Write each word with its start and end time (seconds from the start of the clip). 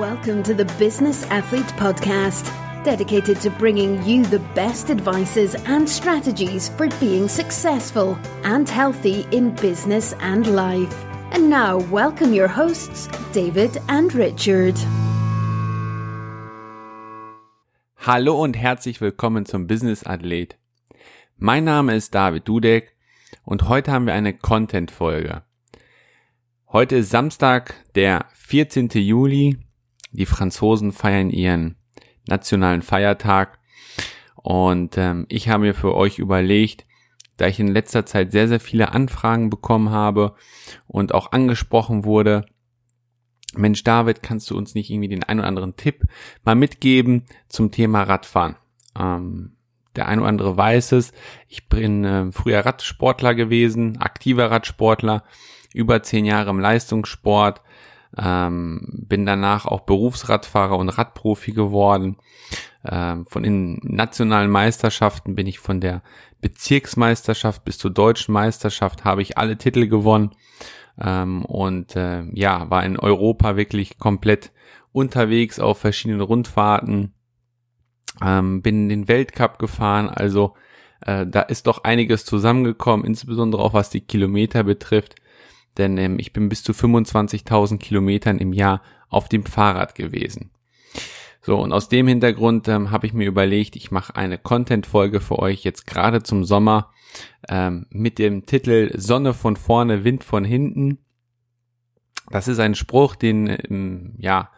Welcome 0.00 0.42
to 0.44 0.54
the 0.54 0.64
Business 0.78 1.24
Athlete 1.24 1.74
Podcast, 1.76 2.46
dedicated 2.84 3.38
to 3.42 3.50
bringing 3.50 4.02
you 4.02 4.24
the 4.24 4.38
best 4.54 4.88
advices 4.88 5.54
and 5.66 5.86
strategies 5.86 6.70
for 6.70 6.88
being 7.00 7.28
successful 7.28 8.16
and 8.42 8.66
healthy 8.66 9.26
in 9.30 9.54
business 9.56 10.14
and 10.20 10.46
life. 10.56 11.04
And 11.32 11.50
now, 11.50 11.80
welcome 11.90 12.32
your 12.32 12.48
hosts, 12.48 13.10
David 13.34 13.76
and 13.88 14.14
Richard. 14.14 14.74
Hallo 17.98 18.42
und 18.42 18.56
herzlich 18.56 19.02
willkommen 19.02 19.44
zum 19.44 19.66
Business 19.66 20.06
Athlet. 20.06 20.56
Mein 21.36 21.64
Name 21.64 21.94
ist 21.94 22.14
David 22.14 22.48
Dudek 22.48 22.96
und 23.44 23.68
heute 23.68 23.92
haben 23.92 24.06
wir 24.06 24.14
eine 24.14 24.32
Content-Folge. 24.32 25.42
Heute 26.72 26.96
ist 26.96 27.10
Samstag, 27.10 27.74
der 27.94 28.24
14. 28.32 28.88
Juli 28.94 29.58
die 30.10 30.26
Franzosen 30.26 30.92
feiern 30.92 31.30
ihren 31.30 31.76
nationalen 32.26 32.82
Feiertag. 32.82 33.58
Und 34.36 34.96
ähm, 34.96 35.26
ich 35.28 35.48
habe 35.48 35.64
mir 35.64 35.74
für 35.74 35.94
euch 35.94 36.18
überlegt, 36.18 36.86
da 37.36 37.46
ich 37.46 37.58
in 37.60 37.68
letzter 37.68 38.04
Zeit 38.06 38.32
sehr, 38.32 38.48
sehr 38.48 38.60
viele 38.60 38.92
Anfragen 38.92 39.50
bekommen 39.50 39.90
habe 39.90 40.34
und 40.86 41.14
auch 41.14 41.32
angesprochen 41.32 42.04
wurde, 42.04 42.44
Mensch 43.54 43.82
David, 43.82 44.22
kannst 44.22 44.50
du 44.50 44.56
uns 44.56 44.74
nicht 44.74 44.90
irgendwie 44.90 45.08
den 45.08 45.24
ein 45.24 45.38
oder 45.38 45.48
anderen 45.48 45.76
Tipp 45.76 46.04
mal 46.44 46.54
mitgeben 46.54 47.24
zum 47.48 47.70
Thema 47.70 48.02
Radfahren? 48.02 48.56
Ähm, 48.98 49.56
der 49.96 50.06
ein 50.06 50.20
oder 50.20 50.28
andere 50.28 50.56
weiß 50.56 50.92
es, 50.92 51.12
ich 51.48 51.68
bin 51.68 52.04
äh, 52.04 52.30
früher 52.30 52.64
Radsportler 52.64 53.34
gewesen, 53.34 53.98
aktiver 53.98 54.50
Radsportler, 54.50 55.24
über 55.74 56.02
zehn 56.02 56.24
Jahre 56.24 56.50
im 56.50 56.60
Leistungssport, 56.60 57.60
ähm, 58.18 59.04
bin 59.08 59.26
danach 59.26 59.66
auch 59.66 59.80
Berufsradfahrer 59.80 60.76
und 60.76 60.88
Radprofi 60.88 61.52
geworden. 61.52 62.16
Ähm, 62.84 63.26
von 63.26 63.42
den 63.42 63.78
nationalen 63.82 64.50
Meisterschaften 64.50 65.34
bin 65.34 65.46
ich 65.46 65.58
von 65.58 65.80
der 65.80 66.02
Bezirksmeisterschaft 66.40 67.64
bis 67.64 67.78
zur 67.78 67.90
deutschen 67.90 68.32
Meisterschaft 68.32 69.04
habe 69.04 69.22
ich 69.22 69.36
alle 69.36 69.58
Titel 69.58 69.86
gewonnen 69.86 70.30
ähm, 70.98 71.44
und 71.44 71.94
äh, 71.96 72.22
ja 72.32 72.70
war 72.70 72.84
in 72.84 72.98
Europa 72.98 73.56
wirklich 73.56 73.98
komplett 73.98 74.50
unterwegs 74.92 75.60
auf 75.60 75.78
verschiedenen 75.78 76.22
Rundfahrten. 76.22 77.14
Ähm, 78.22 78.62
bin 78.62 78.84
in 78.84 78.88
den 78.88 79.08
Weltcup 79.08 79.58
gefahren, 79.58 80.08
also 80.08 80.54
äh, 81.06 81.26
da 81.26 81.42
ist 81.42 81.66
doch 81.66 81.84
einiges 81.84 82.24
zusammengekommen, 82.24 83.06
insbesondere 83.06 83.62
auch 83.62 83.72
was 83.72 83.90
die 83.90 84.00
Kilometer 84.00 84.64
betrifft 84.64 85.19
denn 85.78 85.96
ähm, 85.98 86.18
ich 86.18 86.32
bin 86.32 86.48
bis 86.48 86.62
zu 86.62 86.72
25.000 86.72 87.78
Kilometern 87.78 88.38
im 88.38 88.52
Jahr 88.52 88.82
auf 89.08 89.28
dem 89.28 89.44
Fahrrad 89.44 89.94
gewesen. 89.94 90.50
So, 91.42 91.58
und 91.58 91.72
aus 91.72 91.88
dem 91.88 92.06
Hintergrund 92.06 92.68
ähm, 92.68 92.90
habe 92.90 93.06
ich 93.06 93.14
mir 93.14 93.26
überlegt, 93.26 93.74
ich 93.76 93.90
mache 93.90 94.14
eine 94.14 94.36
Content-Folge 94.36 95.20
für 95.20 95.38
euch 95.38 95.64
jetzt 95.64 95.86
gerade 95.86 96.22
zum 96.22 96.44
Sommer 96.44 96.90
ähm, 97.48 97.86
mit 97.90 98.18
dem 98.18 98.44
Titel 98.44 98.92
Sonne 98.96 99.32
von 99.32 99.56
vorne, 99.56 100.04
Wind 100.04 100.22
von 100.22 100.44
hinten. 100.44 100.98
Das 102.28 102.46
ist 102.46 102.60
ein 102.60 102.74
Spruch, 102.74 103.16
den, 103.16 103.48
ähm, 103.48 104.14
ja, 104.18 104.50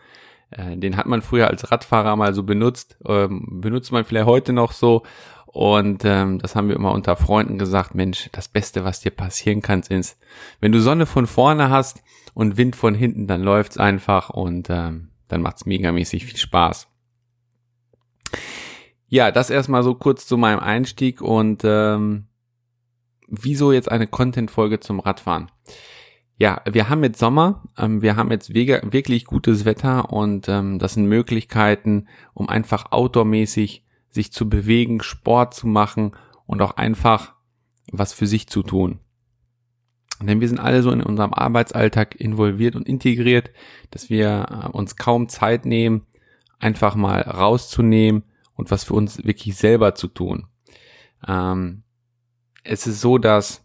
äh, 0.50 0.76
den 0.76 0.96
hat 0.96 1.06
man 1.06 1.22
früher 1.22 1.48
als 1.48 1.70
Radfahrer 1.70 2.16
mal 2.16 2.34
so 2.34 2.42
benutzt, 2.42 2.98
ähm, 3.06 3.60
benutzt 3.60 3.92
man 3.92 4.04
vielleicht 4.04 4.26
heute 4.26 4.52
noch 4.52 4.72
so 4.72 5.04
und 5.52 6.02
ähm, 6.06 6.38
das 6.38 6.56
haben 6.56 6.68
wir 6.68 6.76
immer 6.76 6.92
unter 6.92 7.14
Freunden 7.14 7.58
gesagt, 7.58 7.94
Mensch, 7.94 8.30
das 8.32 8.48
Beste, 8.48 8.84
was 8.84 9.00
dir 9.00 9.10
passieren 9.10 9.60
kann, 9.60 9.80
ist, 9.80 10.18
wenn 10.60 10.72
du 10.72 10.80
Sonne 10.80 11.04
von 11.04 11.26
vorne 11.26 11.68
hast 11.68 12.02
und 12.32 12.56
Wind 12.56 12.74
von 12.74 12.94
hinten, 12.94 13.26
dann 13.26 13.42
läuft's 13.42 13.76
einfach 13.76 14.30
und 14.30 14.70
ähm, 14.70 15.10
dann 15.28 15.42
macht's 15.42 15.66
megamäßig 15.66 16.24
viel 16.24 16.38
Spaß. 16.38 16.88
Ja, 19.08 19.30
das 19.30 19.50
erstmal 19.50 19.82
so 19.82 19.94
kurz 19.94 20.26
zu 20.26 20.38
meinem 20.38 20.60
Einstieg 20.60 21.20
und 21.20 21.62
ähm, 21.64 22.28
wieso 23.28 23.72
jetzt 23.72 23.90
eine 23.92 24.06
Content-Folge 24.06 24.80
zum 24.80 25.00
Radfahren? 25.00 25.50
Ja, 26.38 26.62
wir 26.64 26.88
haben 26.88 27.04
jetzt 27.04 27.18
Sommer, 27.18 27.62
ähm, 27.76 28.00
wir 28.00 28.16
haben 28.16 28.30
jetzt 28.30 28.54
wirklich 28.54 29.26
gutes 29.26 29.66
Wetter 29.66 30.14
und 30.14 30.48
ähm, 30.48 30.78
das 30.78 30.94
sind 30.94 31.04
Möglichkeiten, 31.04 32.08
um 32.32 32.48
einfach 32.48 32.90
outdoormäßig 32.90 33.84
sich 34.12 34.32
zu 34.32 34.48
bewegen, 34.48 35.02
Sport 35.02 35.54
zu 35.54 35.66
machen 35.66 36.12
und 36.46 36.62
auch 36.62 36.76
einfach 36.76 37.34
was 37.90 38.12
für 38.12 38.26
sich 38.26 38.46
zu 38.46 38.62
tun. 38.62 39.00
Denn 40.20 40.40
wir 40.40 40.48
sind 40.48 40.60
alle 40.60 40.82
so 40.82 40.92
in 40.92 41.02
unserem 41.02 41.34
Arbeitsalltag 41.34 42.14
involviert 42.20 42.76
und 42.76 42.86
integriert, 42.86 43.50
dass 43.90 44.08
wir 44.08 44.46
äh, 44.50 44.68
uns 44.68 44.96
kaum 44.96 45.28
Zeit 45.28 45.66
nehmen, 45.66 46.06
einfach 46.60 46.94
mal 46.94 47.22
rauszunehmen 47.22 48.22
und 48.54 48.70
was 48.70 48.84
für 48.84 48.94
uns 48.94 49.24
wirklich 49.24 49.56
selber 49.56 49.96
zu 49.96 50.06
tun. 50.06 50.46
Ähm, 51.26 51.82
es 52.62 52.86
ist 52.86 53.00
so, 53.00 53.18
dass 53.18 53.64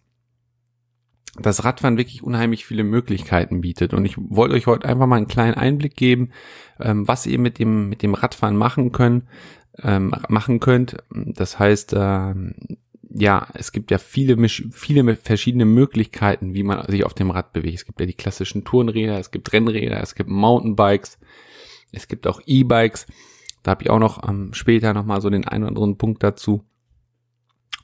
das 1.39 1.63
Radfahren 1.63 1.97
wirklich 1.97 2.23
unheimlich 2.23 2.65
viele 2.65 2.83
Möglichkeiten 2.83 3.61
bietet. 3.61 3.93
Und 3.93 4.05
ich 4.05 4.15
wollte 4.17 4.55
euch 4.55 4.65
heute 4.65 4.87
einfach 4.87 5.05
mal 5.05 5.17
einen 5.17 5.27
kleinen 5.27 5.53
Einblick 5.53 5.95
geben, 5.95 6.31
ähm, 6.79 7.07
was 7.07 7.27
ihr 7.27 7.37
mit 7.37 7.59
dem, 7.59 7.89
mit 7.89 8.01
dem 8.01 8.15
Radfahren 8.15 8.57
machen 8.57 8.91
könnt, 8.91 9.25
ähm, 9.83 10.13
machen 10.29 10.59
könnt. 10.59 10.97
Das 11.11 11.59
heißt, 11.59 11.93
ähm, 11.95 12.55
ja, 13.09 13.47
es 13.53 13.71
gibt 13.71 13.91
ja 13.91 13.97
viele, 13.97 14.37
viele 14.49 15.15
verschiedene 15.15 15.65
Möglichkeiten, 15.65 16.53
wie 16.53 16.63
man 16.63 16.85
sich 16.87 17.03
auf 17.03 17.13
dem 17.13 17.31
Rad 17.31 17.53
bewegt. 17.53 17.75
Es 17.75 17.85
gibt 17.85 17.99
ja 17.99 18.05
die 18.05 18.13
klassischen 18.13 18.63
Tourenräder, 18.63 19.19
es 19.19 19.31
gibt 19.31 19.51
Rennräder, 19.53 20.01
es 20.01 20.15
gibt 20.15 20.29
Mountainbikes, 20.29 21.17
es 21.91 22.07
gibt 22.07 22.27
auch 22.27 22.41
E-Bikes. 22.45 23.07
Da 23.63 23.71
habe 23.71 23.83
ich 23.83 23.89
auch 23.89 23.99
noch 23.99 24.27
ähm, 24.27 24.53
später 24.53 24.93
nochmal 24.93 25.21
so 25.21 25.29
den 25.29 25.47
einen 25.47 25.63
oder 25.63 25.69
anderen 25.69 25.97
Punkt 25.97 26.23
dazu. 26.23 26.63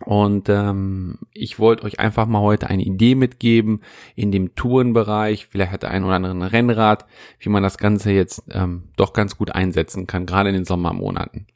Und 0.06 0.50
ähm, 0.50 1.20
ich 1.32 1.60
wollte 1.60 1.84
euch 1.84 2.00
einfach 2.00 2.26
mal 2.26 2.42
heute 2.42 2.68
eine 2.68 2.84
Idee 2.84 3.16
mitgeben 3.16 3.82
in 4.16 4.32
dem 4.32 4.54
Tourenbereich. 4.56 5.48
Vielleicht 5.48 5.72
hat 5.72 5.84
der 5.84 5.92
ein 5.92 6.04
oder 6.04 6.16
andere 6.16 6.52
Rennrad, 6.52 7.06
wie 7.40 7.50
man 7.50 7.64
das 7.64 7.78
Ganze 7.78 8.12
jetzt 8.12 8.44
ähm, 8.52 8.90
doch 8.98 9.14
ganz 9.14 9.38
gut 9.38 9.52
einsetzen 9.52 10.06
kann, 10.06 10.26
gerade 10.26 10.50
in 10.50 10.56
den 10.56 10.66
Sommermonaten. 10.66 11.48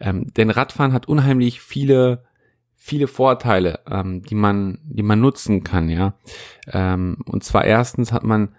Ähm, 0.00 0.32
denn 0.34 0.50
Radfahren 0.50 0.92
hat 0.92 1.06
unheimlich 1.06 1.60
viele 1.60 2.24
viele 2.80 3.08
Vorteile, 3.08 3.80
ähm, 3.90 4.22
die 4.22 4.36
man 4.36 4.78
die 4.84 5.02
man 5.02 5.20
nutzen 5.20 5.64
kann, 5.64 5.88
ja. 5.88 6.14
Ähm, 6.68 7.18
und 7.26 7.44
zwar 7.44 7.64
erstens 7.64 8.12
hat 8.12 8.22
man 8.22 8.54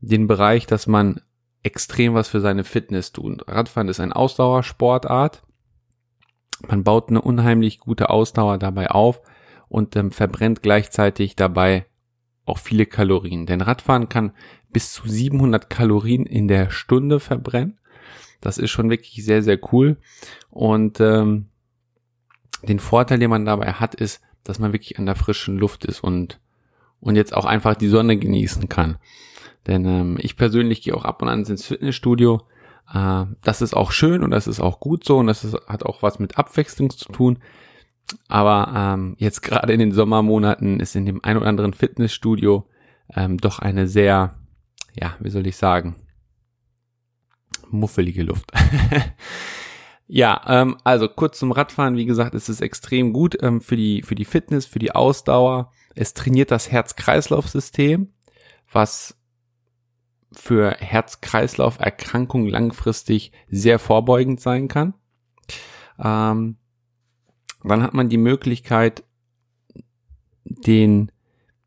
den 0.00 0.26
Bereich, 0.26 0.66
dass 0.66 0.86
man 0.86 1.20
extrem 1.62 2.14
was 2.14 2.28
für 2.28 2.40
seine 2.40 2.62
Fitness 2.62 3.12
tut. 3.12 3.48
Radfahren 3.48 3.88
ist 3.88 3.98
ein 3.98 4.12
Ausdauersportart. 4.12 5.42
Man 6.68 6.84
baut 6.84 7.08
eine 7.08 7.20
unheimlich 7.20 7.80
gute 7.80 8.08
Ausdauer 8.08 8.58
dabei 8.58 8.90
auf 8.90 9.20
und 9.68 9.96
ähm, 9.96 10.12
verbrennt 10.12 10.62
gleichzeitig 10.62 11.34
dabei 11.34 11.86
auch 12.44 12.58
viele 12.58 12.86
Kalorien. 12.86 13.46
Denn 13.46 13.60
Radfahren 13.60 14.08
kann 14.08 14.32
bis 14.70 14.92
zu 14.92 15.08
700 15.08 15.68
Kalorien 15.68 16.24
in 16.24 16.46
der 16.46 16.70
Stunde 16.70 17.18
verbrennen. 17.18 17.78
Das 18.40 18.58
ist 18.58 18.70
schon 18.70 18.90
wirklich 18.90 19.24
sehr, 19.24 19.42
sehr 19.42 19.58
cool. 19.72 19.96
Und 20.50 21.00
ähm, 21.00 21.46
den 22.62 22.78
Vorteil, 22.78 23.18
den 23.18 23.30
man 23.30 23.44
dabei 23.44 23.72
hat, 23.72 23.94
ist, 23.94 24.20
dass 24.44 24.58
man 24.58 24.72
wirklich 24.72 24.98
an 24.98 25.06
der 25.06 25.16
frischen 25.16 25.58
Luft 25.58 25.84
ist 25.84 26.00
und, 26.00 26.40
und 27.00 27.16
jetzt 27.16 27.34
auch 27.34 27.44
einfach 27.44 27.74
die 27.74 27.88
Sonne 27.88 28.16
genießen 28.16 28.68
kann. 28.68 28.98
Denn 29.66 29.84
ähm, 29.84 30.18
ich 30.20 30.36
persönlich 30.36 30.82
gehe 30.82 30.94
auch 30.94 31.04
ab 31.04 31.22
und 31.22 31.28
an 31.28 31.44
ins 31.44 31.66
Fitnessstudio. 31.66 32.42
Äh, 32.92 33.24
das 33.42 33.62
ist 33.62 33.74
auch 33.74 33.90
schön 33.90 34.22
und 34.22 34.30
das 34.30 34.46
ist 34.46 34.60
auch 34.60 34.80
gut 34.80 35.04
so 35.04 35.18
und 35.18 35.26
das 35.26 35.44
ist, 35.44 35.56
hat 35.66 35.84
auch 35.84 36.02
was 36.02 36.18
mit 36.18 36.38
Abwechslung 36.38 36.90
zu 36.90 37.10
tun. 37.10 37.38
Aber 38.28 38.72
ähm, 38.74 39.16
jetzt 39.18 39.42
gerade 39.42 39.72
in 39.72 39.80
den 39.80 39.92
Sommermonaten 39.92 40.78
ist 40.78 40.94
in 40.94 41.06
dem 41.06 41.24
ein 41.24 41.36
oder 41.36 41.46
anderen 41.46 41.72
Fitnessstudio 41.72 42.68
ähm, 43.14 43.38
doch 43.38 43.58
eine 43.58 43.88
sehr, 43.88 44.36
ja, 44.94 45.16
wie 45.18 45.30
soll 45.30 45.46
ich 45.46 45.56
sagen, 45.56 45.96
muffelige 47.70 48.22
Luft. 48.22 48.50
ja, 50.06 50.40
ähm, 50.46 50.76
also 50.84 51.08
kurz 51.08 51.38
zum 51.38 51.52
Radfahren. 51.52 51.96
Wie 51.96 52.06
gesagt, 52.06 52.34
es 52.34 52.48
ist 52.48 52.60
extrem 52.60 53.12
gut 53.12 53.36
ähm, 53.42 53.60
für 53.60 53.76
die 53.76 54.02
für 54.02 54.14
die 54.14 54.24
Fitness, 54.24 54.66
für 54.66 54.78
die 54.78 54.92
Ausdauer. 54.92 55.70
Es 55.94 56.14
trainiert 56.14 56.50
das 56.50 56.70
Herz-Kreislauf-System, 56.70 58.12
was 58.70 59.16
für 60.32 60.72
Herz-Kreislauf-Erkrankungen 60.78 62.48
langfristig 62.48 63.32
sehr 63.48 63.78
vorbeugend 63.78 64.40
sein 64.40 64.68
kann. 64.68 64.94
Ähm, 65.98 66.58
dann 67.64 67.82
hat 67.82 67.94
man 67.94 68.08
die 68.08 68.18
Möglichkeit, 68.18 69.04
den 70.44 71.10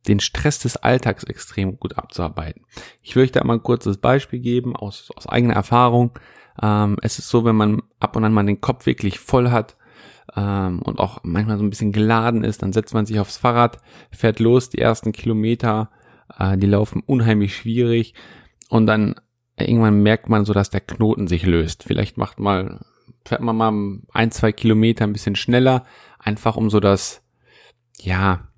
den 0.08 0.20
Stress 0.20 0.60
des 0.60 0.78
Alltags 0.78 1.24
extrem 1.24 1.78
gut 1.80 1.98
abzuarbeiten. 1.98 2.66
Ich 3.02 3.16
möchte 3.16 3.42
einmal 3.42 3.58
ein 3.58 3.64
kurzes 3.64 3.98
Beispiel 3.98 4.40
geben 4.40 4.76
aus, 4.76 5.12
aus 5.16 5.28
eigener 5.28 5.56
Erfahrung. 5.56 6.18
Ähm, 6.62 6.98
es 7.02 7.20
ist 7.20 7.30
so, 7.30 7.46
wenn 7.46 7.56
man 7.56 7.82
ab 8.00 8.16
und 8.16 8.24
an 8.24 8.34
mal 8.34 8.46
den 8.46 8.62
Kopf 8.62 8.86
wirklich 8.86 9.20
voll 9.20 9.52
hat 9.52 9.78
ähm, 10.36 10.82
und 10.82 11.00
auch 11.00 11.20
manchmal 11.24 11.58
so 11.58 11.64
ein 11.64 11.70
bisschen 11.70 11.92
geladen 11.92 12.44
ist, 12.44 12.62
dann 12.62 12.74
setzt 12.74 12.94
man 12.94 13.06
sich 13.06 13.20
aufs 13.20 13.38
Fahrrad, 13.38 13.80
fährt 14.12 14.40
los, 14.40 14.70
die 14.70 14.80
ersten 14.80 15.12
Kilometer, 15.12 15.90
äh, 16.38 16.58
die 16.58 16.68
laufen 16.68 17.04
unheimlich 17.06 17.56
schwierig 17.56 18.14
und 18.70 18.88
dann 18.88 19.16
irgendwann 19.58 20.02
merkt 20.02 20.30
man 20.30 20.46
so, 20.46 20.54
dass 20.54 20.70
der 20.70 20.82
Knoten 20.82 21.28
sich 21.28 21.46
löst. 21.46 21.84
Vielleicht 21.84 22.18
macht 22.18 22.40
mal, 22.40 22.86
fährt 23.26 23.42
man 23.42 23.58
mal 23.58 24.00
ein, 24.14 24.32
zwei 24.32 24.52
Kilometer 24.52 25.06
ein 25.06 25.14
bisschen 25.14 25.36
schneller, 25.36 25.86
einfach 26.18 26.56
um 26.56 26.70
so 26.70 26.80
das, 26.80 27.22
ja, 28.00 28.49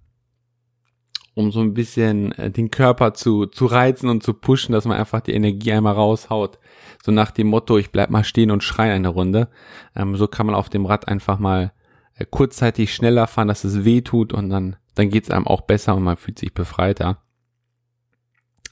um 1.42 1.52
so 1.52 1.60
ein 1.60 1.74
bisschen 1.74 2.32
äh, 2.34 2.50
den 2.52 2.72
Körper 2.72 3.14
zu, 3.14 3.46
zu 3.48 3.66
reizen 3.66 4.10
und 4.10 4.24
zu 4.24 4.34
pushen, 4.34 4.74
dass 4.74 4.86
man 4.86 4.98
einfach 4.98 5.22
die 5.22 5.34
Energie 5.34 5.74
einmal 5.74 5.94
raushaut. 5.94 6.60
So 7.04 7.12
nach 7.12 7.32
dem 7.32 7.48
Motto, 7.48 7.78
ich 7.78 7.92
bleib 7.92 8.10
mal 8.10 8.24
stehen 8.24 8.52
und 8.52 8.64
schrei 8.64 8.92
eine 8.92 9.10
Runde. 9.10 9.50
Ähm, 9.96 10.16
so 10.16 10.28
kann 10.28 10.46
man 10.46 10.56
auf 10.56 10.70
dem 10.70 10.86
Rad 10.86 11.08
einfach 11.08 11.40
mal 11.40 11.74
äh, 12.16 12.26
kurzzeitig 12.30 12.94
schneller 12.94 13.28
fahren, 13.28 13.48
dass 13.48 13.64
es 13.64 13.84
weh 13.84 14.02
tut 14.02 14.34
und 14.34 14.50
dann, 14.50 14.76
dann 14.96 15.10
geht's 15.10 15.32
einem 15.32 15.48
auch 15.48 15.62
besser 15.62 15.96
und 15.96 16.04
man 16.04 16.18
fühlt 16.18 16.40
sich 16.40 16.54
befreiter. 16.54 17.22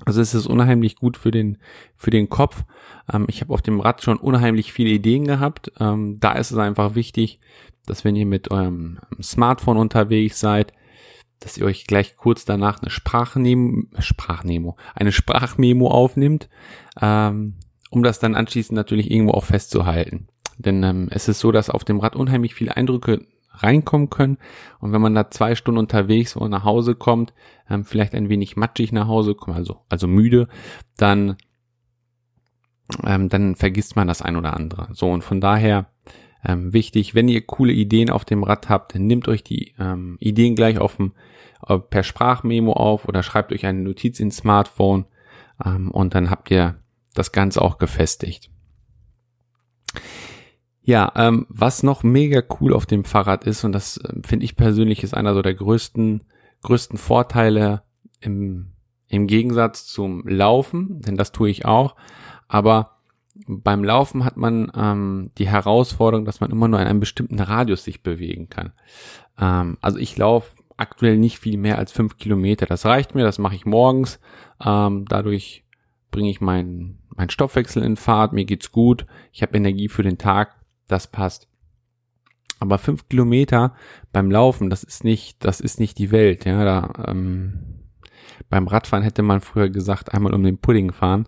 Also 0.06 0.22
es 0.22 0.34
ist 0.34 0.48
unheimlich 0.48 0.96
gut 0.96 1.18
für 1.18 1.32
den, 1.32 1.58
für 1.98 2.10
den 2.10 2.30
Kopf. 2.30 2.64
Ähm, 3.12 3.26
ich 3.28 3.42
habe 3.42 3.54
auf 3.54 3.62
dem 3.62 3.80
Rad 3.80 4.04
schon 4.04 4.18
unheimlich 4.18 4.72
viele 4.72 4.92
Ideen 4.92 5.26
gehabt. 5.26 5.72
Ähm, 5.80 6.18
da 6.20 6.34
ist 6.34 6.52
es 6.52 6.58
einfach 6.58 6.96
wichtig, 6.96 7.40
dass 7.86 8.06
wenn 8.06 8.16
ihr 8.16 8.26
mit 8.26 8.52
eurem 8.52 9.00
Smartphone 9.22 9.78
unterwegs 9.78 10.40
seid, 10.40 10.74
dass 11.40 11.58
ihr 11.58 11.66
euch 11.66 11.88
gleich 11.88 12.18
kurz 12.18 12.46
danach 12.46 12.82
eine 12.82 12.90
Sprachnemo, 12.90 13.84
Sprachnemo, 14.00 14.76
eine 14.96 15.12
Sprachmemo 15.12 15.90
aufnimmt, 15.90 16.50
ähm, 17.02 17.56
um 17.90 18.04
das 18.04 18.20
dann 18.20 18.36
anschließend 18.36 18.76
natürlich 18.76 19.10
irgendwo 19.10 19.34
auch 19.34 19.46
festzuhalten. 19.46 20.28
Denn 20.58 20.84
ähm, 20.84 21.08
es 21.12 21.28
ist 21.28 21.40
so, 21.40 21.52
dass 21.52 21.70
auf 21.70 21.86
dem 21.86 22.00
Rad 22.00 22.16
unheimlich 22.16 22.54
viele 22.54 22.76
Eindrücke 22.76 23.26
reinkommen 23.52 24.10
können. 24.10 24.38
Und 24.80 24.92
wenn 24.92 25.02
man 25.02 25.16
da 25.16 25.32
zwei 25.32 25.56
Stunden 25.56 25.80
unterwegs 25.80 26.36
und 26.36 26.52
nach 26.52 26.64
Hause 26.64 26.96
kommt, 26.96 27.34
ähm, 27.70 27.86
vielleicht 27.86 28.14
ein 28.14 28.30
wenig 28.30 28.58
matschig 28.58 28.92
nach 28.92 29.08
Hause 29.08 29.36
kommt, 29.36 29.58
also, 29.58 29.82
also 29.90 30.08
müde, 30.08 30.48
dann, 30.98 31.38
ähm, 33.06 33.30
dann 33.30 33.56
vergisst 33.56 33.96
man 33.96 34.08
das 34.08 34.22
ein 34.22 34.36
oder 34.36 34.56
andere. 34.56 34.90
So, 34.94 35.10
und 35.10 35.24
von 35.24 35.42
daher 35.42 35.88
ähm, 36.44 36.74
wichtig, 36.74 37.16
wenn 37.16 37.28
ihr 37.28 37.42
coole 37.42 37.74
Ideen 37.74 38.10
auf 38.10 38.26
dem 38.26 38.44
Rad 38.44 38.70
habt, 38.70 38.96
nehmt 38.96 39.28
euch 39.28 39.44
die 39.44 39.74
ähm, 39.80 40.18
Ideen 40.20 40.56
gleich 40.56 40.78
auf 40.78 40.98
äh, 41.00 41.80
per 41.80 42.04
Sprachmemo 42.04 42.74
auf 42.74 43.08
oder 43.08 43.24
schreibt 43.24 43.52
euch 43.52 43.66
eine 43.66 43.80
Notiz 43.80 44.20
ins 44.20 44.38
Smartphone 44.38 45.06
ähm, 45.64 45.92
und 45.92 46.16
dann 46.16 46.30
habt 46.30 46.50
ihr 46.52 46.76
das 47.14 47.32
Ganze 47.32 47.62
auch 47.62 47.78
gefestigt. 47.78 48.50
Ja, 50.82 51.12
ähm, 51.16 51.46
was 51.50 51.84
noch 51.84 52.04
mega 52.04 52.42
cool 52.60 52.74
auf 52.74 52.86
dem 52.86 53.04
Fahrrad 53.04 53.44
ist, 53.44 53.64
und 53.64 53.74
das 53.74 53.98
äh, 53.98 54.22
finde 54.26 54.46
ich 54.46 54.56
persönlich 54.56 55.04
ist 55.04 55.14
einer 55.14 55.34
so 55.34 55.42
der 55.42 55.54
größten, 55.54 56.24
größten 56.64 56.98
Vorteile 56.98 57.84
im, 58.22 58.72
im 59.08 59.28
Gegensatz 59.28 59.86
zum 59.86 60.28
Laufen, 60.28 61.02
denn 61.02 61.18
das 61.18 61.32
tue 61.32 61.50
ich 61.50 61.66
auch, 61.66 61.96
aber 62.48 62.99
beim 63.48 63.84
Laufen 63.84 64.26
hat 64.26 64.38
man 64.38 64.72
ähm, 64.76 65.32
die 65.38 65.48
Herausforderung, 65.48 66.26
dass 66.26 66.42
man 66.42 66.52
immer 66.52 66.68
nur 66.68 66.80
in 66.80 66.88
einem 66.88 67.00
bestimmten 67.00 67.40
Radius 67.40 67.84
sich 67.84 68.04
bewegen 68.04 68.50
kann. 68.50 68.74
Ähm, 69.40 69.78
also 69.82 69.98
ich 69.98 70.18
laufe 70.18 70.56
aktuell 70.78 71.18
nicht 71.18 71.40
viel 71.40 71.58
mehr 71.58 71.78
als 71.78 71.92
fünf 71.92 72.18
Kilometer. 72.18 72.66
Das 72.66 72.86
reicht 72.86 73.16
mir, 73.16 73.24
das 73.24 73.38
mache 73.38 73.56
ich 73.56 73.66
morgens. 73.66 74.20
Ähm, 74.64 75.06
dadurch 75.08 75.66
bringe 76.12 76.30
ich 76.30 76.42
meinen 76.42 77.00
mein 77.16 77.30
Stoffwechsel 77.30 77.84
in 77.84 77.98
Fahrt, 77.98 78.32
mir 78.32 78.46
geht's 78.46 78.72
gut, 78.72 79.06
ich 79.34 79.42
habe 79.42 79.58
Energie 79.58 79.90
für 79.90 80.04
den 80.04 80.18
Tag, 80.18 80.56
das 80.88 81.08
passt. 81.08 81.50
Aber 82.60 82.78
fünf 82.78 83.10
Kilometer 83.10 83.74
beim 84.14 84.32
Laufen, 84.32 84.70
das 84.70 84.84
ist 84.84 85.04
nicht, 85.04 85.44
das 85.44 85.60
ist 85.60 85.82
nicht 85.82 85.98
die 85.98 86.12
Welt. 86.12 86.46
Ja, 86.46 86.64
da, 86.64 87.06
ähm, 87.08 87.80
beim 88.50 88.68
Radfahren 88.68 89.04
hätte 89.04 89.22
man 89.22 89.42
früher 89.42 89.70
gesagt, 89.70 90.14
einmal 90.14 90.34
um 90.34 90.44
den 90.44 90.60
Pudding 90.60 90.94
fahren. 90.94 91.28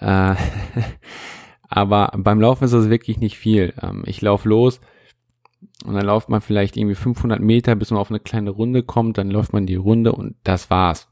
Äh, 0.00 0.34
aber 1.68 2.12
beim 2.16 2.40
Laufen 2.40 2.64
ist 2.64 2.74
das 2.74 2.90
wirklich 2.90 3.18
nicht 3.18 3.38
viel. 3.38 3.74
Ähm, 3.82 4.02
ich 4.06 4.20
laufe 4.20 4.48
los 4.48 4.80
und 5.84 5.94
dann 5.94 6.06
läuft 6.06 6.28
man 6.28 6.40
vielleicht 6.40 6.76
irgendwie 6.76 6.94
500 6.94 7.40
Meter, 7.40 7.74
bis 7.74 7.90
man 7.90 8.00
auf 8.00 8.10
eine 8.10 8.20
kleine 8.20 8.50
Runde 8.50 8.82
kommt, 8.82 9.18
dann 9.18 9.30
läuft 9.30 9.52
man 9.52 9.66
die 9.66 9.76
Runde 9.76 10.12
und 10.12 10.36
das 10.44 10.70
war's. 10.70 11.08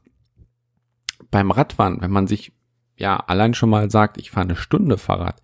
Beim 1.31 1.51
Radfahren, 1.51 2.01
wenn 2.01 2.11
man 2.11 2.27
sich 2.27 2.51
ja 2.97 3.17
allein 3.17 3.53
schon 3.53 3.69
mal 3.69 3.89
sagt, 3.91 4.17
ich 4.17 4.31
fahre 4.31 4.45
eine 4.45 4.55
Stunde 4.55 4.97
Fahrrad, 4.97 5.41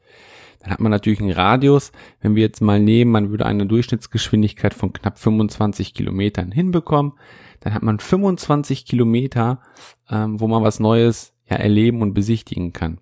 dann 0.60 0.72
hat 0.72 0.80
man 0.80 0.92
natürlich 0.92 1.20
einen 1.20 1.32
Radius. 1.32 1.92
Wenn 2.20 2.36
wir 2.36 2.44
jetzt 2.44 2.62
mal 2.62 2.80
nehmen, 2.80 3.12
man 3.12 3.32
würde 3.32 3.46
eine 3.46 3.66
Durchschnittsgeschwindigkeit 3.66 4.74
von 4.74 4.94
knapp 4.94 5.18
25 5.18 5.94
Kilometern 5.94 6.52
hinbekommen, 6.52 7.14
dann 7.62 7.74
hat 7.74 7.84
man 7.84 8.00
25 8.00 8.86
Kilometer, 8.86 9.62
ähm, 10.10 10.40
wo 10.40 10.48
man 10.48 10.64
was 10.64 10.80
Neues 10.80 11.34
ja 11.50 11.58
erleben 11.58 12.02
und 12.02 12.14
besichtigen 12.14 12.74
kann. 12.74 13.00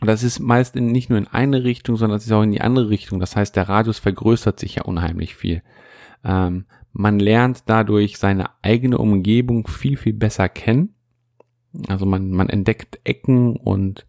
Und 0.00 0.06
das 0.06 0.22
ist 0.22 0.38
meist 0.38 0.76
in, 0.76 0.86
nicht 0.86 1.10
nur 1.10 1.18
in 1.18 1.26
eine 1.26 1.64
Richtung, 1.64 1.96
sondern 1.96 2.18
es 2.18 2.26
ist 2.26 2.32
auch 2.32 2.42
in 2.42 2.52
die 2.52 2.60
andere 2.60 2.88
Richtung. 2.88 3.20
Das 3.20 3.36
heißt, 3.36 3.56
der 3.56 3.68
Radius 3.68 3.98
vergrößert 3.98 4.58
sich 4.58 4.76
ja 4.76 4.82
unheimlich 4.82 5.34
viel. 5.34 5.62
Ähm, 6.24 6.66
man 6.92 7.18
lernt 7.18 7.64
dadurch 7.66 8.18
seine 8.18 8.50
eigene 8.62 8.98
Umgebung 8.98 9.66
viel, 9.66 9.96
viel 9.96 10.14
besser 10.14 10.48
kennen. 10.48 10.94
Also 11.88 12.06
man, 12.06 12.30
man 12.30 12.48
entdeckt 12.48 13.00
Ecken 13.04 13.56
und 13.56 14.06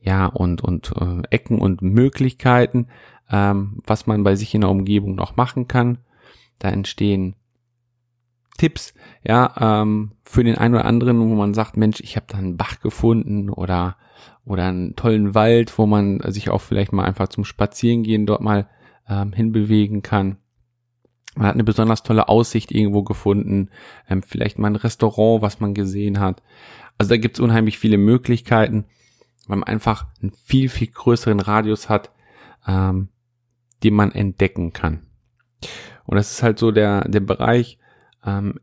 ja, 0.00 0.26
und, 0.26 0.62
und 0.62 0.92
äh, 1.00 1.22
Ecken 1.30 1.58
und 1.58 1.80
Möglichkeiten, 1.80 2.88
ähm, 3.30 3.80
was 3.86 4.06
man 4.06 4.22
bei 4.22 4.36
sich 4.36 4.54
in 4.54 4.60
der 4.60 4.70
Umgebung 4.70 5.14
noch 5.14 5.36
machen 5.36 5.66
kann. 5.66 5.98
Da 6.58 6.68
entstehen 6.68 7.36
Tipps, 8.58 8.94
ja, 9.26 9.82
ähm, 9.82 10.12
für 10.24 10.44
den 10.44 10.56
einen 10.56 10.74
oder 10.74 10.84
anderen, 10.84 11.18
wo 11.20 11.34
man 11.34 11.54
sagt, 11.54 11.76
Mensch, 11.76 12.00
ich 12.00 12.16
habe 12.16 12.26
da 12.28 12.38
einen 12.38 12.56
Bach 12.56 12.80
gefunden 12.80 13.50
oder 13.50 13.96
oder 14.44 14.66
einen 14.66 14.96
tollen 14.96 15.34
Wald, 15.34 15.76
wo 15.78 15.86
man 15.86 16.20
sich 16.32 16.50
auch 16.50 16.60
vielleicht 16.60 16.92
mal 16.92 17.04
einfach 17.04 17.28
zum 17.28 17.44
Spazierengehen 17.44 18.26
dort 18.26 18.42
mal 18.42 18.68
ähm, 19.08 19.32
hinbewegen 19.32 20.02
kann. 20.02 20.36
Man 21.34 21.46
hat 21.48 21.54
eine 21.54 21.64
besonders 21.64 22.02
tolle 22.02 22.28
Aussicht 22.28 22.70
irgendwo 22.70 23.02
gefunden, 23.02 23.70
ähm, 24.08 24.22
vielleicht 24.22 24.58
mal 24.58 24.68
ein 24.68 24.76
Restaurant, 24.76 25.42
was 25.42 25.60
man 25.60 25.74
gesehen 25.74 26.20
hat. 26.20 26.42
Also 26.96 27.10
da 27.10 27.16
gibt's 27.16 27.40
unheimlich 27.40 27.78
viele 27.78 27.98
Möglichkeiten, 27.98 28.84
weil 29.48 29.58
man 29.58 29.68
einfach 29.68 30.06
einen 30.22 30.30
viel, 30.30 30.68
viel 30.68 30.88
größeren 30.88 31.40
Radius 31.40 31.88
hat, 31.88 32.12
ähm, 32.66 33.08
den 33.82 33.94
man 33.94 34.12
entdecken 34.12 34.72
kann. 34.72 35.06
Und 36.04 36.16
das 36.16 36.30
ist 36.30 36.42
halt 36.42 36.58
so 36.58 36.70
der, 36.70 37.08
der 37.08 37.20
Bereich, 37.20 37.78
ähm, 38.24 38.60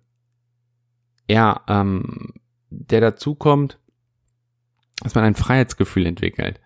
ja, 1.27 1.61
ähm, 1.67 2.33
der 2.69 3.01
dazu 3.01 3.35
kommt, 3.35 3.79
dass 5.01 5.15
man 5.15 5.23
ein 5.23 5.35
Freiheitsgefühl 5.35 6.05
entwickelt. 6.05 6.59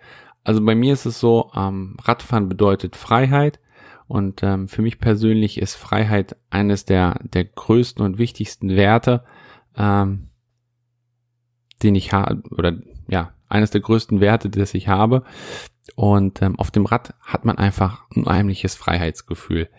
Also 0.44 0.64
bei 0.64 0.76
mir 0.76 0.94
ist 0.94 1.06
es 1.06 1.20
so, 1.20 1.52
ähm, 1.56 1.98
Radfahren 2.04 2.50
bedeutet 2.50 2.96
Freiheit 2.96 3.60
und 4.08 4.44
ähm, 4.44 4.68
für 4.68 4.82
mich 4.82 5.00
persönlich 5.00 5.58
ist 5.60 5.76
Freiheit 5.76 6.36
eines 6.50 6.86
der, 6.86 7.20
der 7.24 7.46
größten 7.46 8.06
und 8.06 8.18
wichtigsten 8.18 8.76
Werte, 8.76 9.24
ähm, 9.76 10.28
den 11.82 11.96
ich 11.96 12.14
habe, 12.14 12.44
oder 12.52 12.78
ja, 13.08 13.34
eines 13.50 13.72
der 13.72 13.82
größten 13.82 14.22
Werte, 14.22 14.50
das 14.50 14.74
ich 14.74 14.88
habe. 14.88 15.24
Und 15.96 16.42
ähm, 16.42 16.58
auf 16.60 16.72
dem 16.72 16.86
Rad 16.86 17.14
hat 17.22 17.46
man 17.46 17.58
einfach 17.58 18.04
ein 18.16 18.24
unheimliches 18.24 18.76
Freiheitsgefühl. 18.76 19.70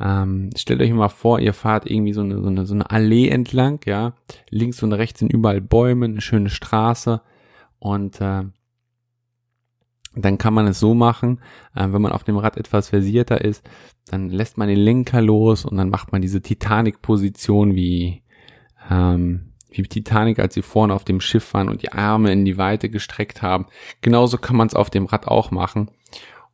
Ähm, 0.00 0.50
stellt 0.56 0.80
euch 0.80 0.92
mal 0.92 1.08
vor, 1.08 1.40
ihr 1.40 1.54
fahrt 1.54 1.90
irgendwie 1.90 2.12
so 2.12 2.20
eine, 2.20 2.40
so, 2.40 2.48
eine, 2.48 2.66
so 2.66 2.74
eine 2.74 2.90
Allee 2.90 3.28
entlang, 3.28 3.80
ja. 3.86 4.14
Links 4.50 4.82
und 4.82 4.92
rechts 4.92 5.20
sind 5.20 5.32
überall 5.32 5.60
Bäume, 5.60 6.06
eine 6.06 6.20
schöne 6.20 6.50
Straße. 6.50 7.22
Und 7.84 8.18
äh, 8.22 8.44
dann 10.16 10.38
kann 10.38 10.54
man 10.54 10.66
es 10.66 10.80
so 10.80 10.94
machen, 10.94 11.42
äh, 11.74 11.86
wenn 11.90 12.00
man 12.00 12.12
auf 12.12 12.24
dem 12.24 12.38
Rad 12.38 12.56
etwas 12.56 12.88
versierter 12.88 13.42
ist, 13.42 13.62
dann 14.06 14.30
lässt 14.30 14.56
man 14.56 14.68
den 14.68 14.78
Lenker 14.78 15.20
los 15.20 15.66
und 15.66 15.76
dann 15.76 15.90
macht 15.90 16.10
man 16.10 16.22
diese 16.22 16.40
Titanic-Position 16.40 17.74
wie, 17.74 18.22
ähm, 18.90 19.52
wie 19.68 19.82
Titanic, 19.82 20.38
als 20.38 20.54
sie 20.54 20.62
vorne 20.62 20.94
auf 20.94 21.04
dem 21.04 21.20
Schiff 21.20 21.52
waren 21.52 21.68
und 21.68 21.82
die 21.82 21.92
Arme 21.92 22.32
in 22.32 22.46
die 22.46 22.56
Weite 22.56 22.88
gestreckt 22.88 23.42
haben. 23.42 23.66
Genauso 24.00 24.38
kann 24.38 24.56
man 24.56 24.66
es 24.66 24.74
auf 24.74 24.88
dem 24.88 25.04
Rad 25.04 25.28
auch 25.28 25.50
machen. 25.50 25.90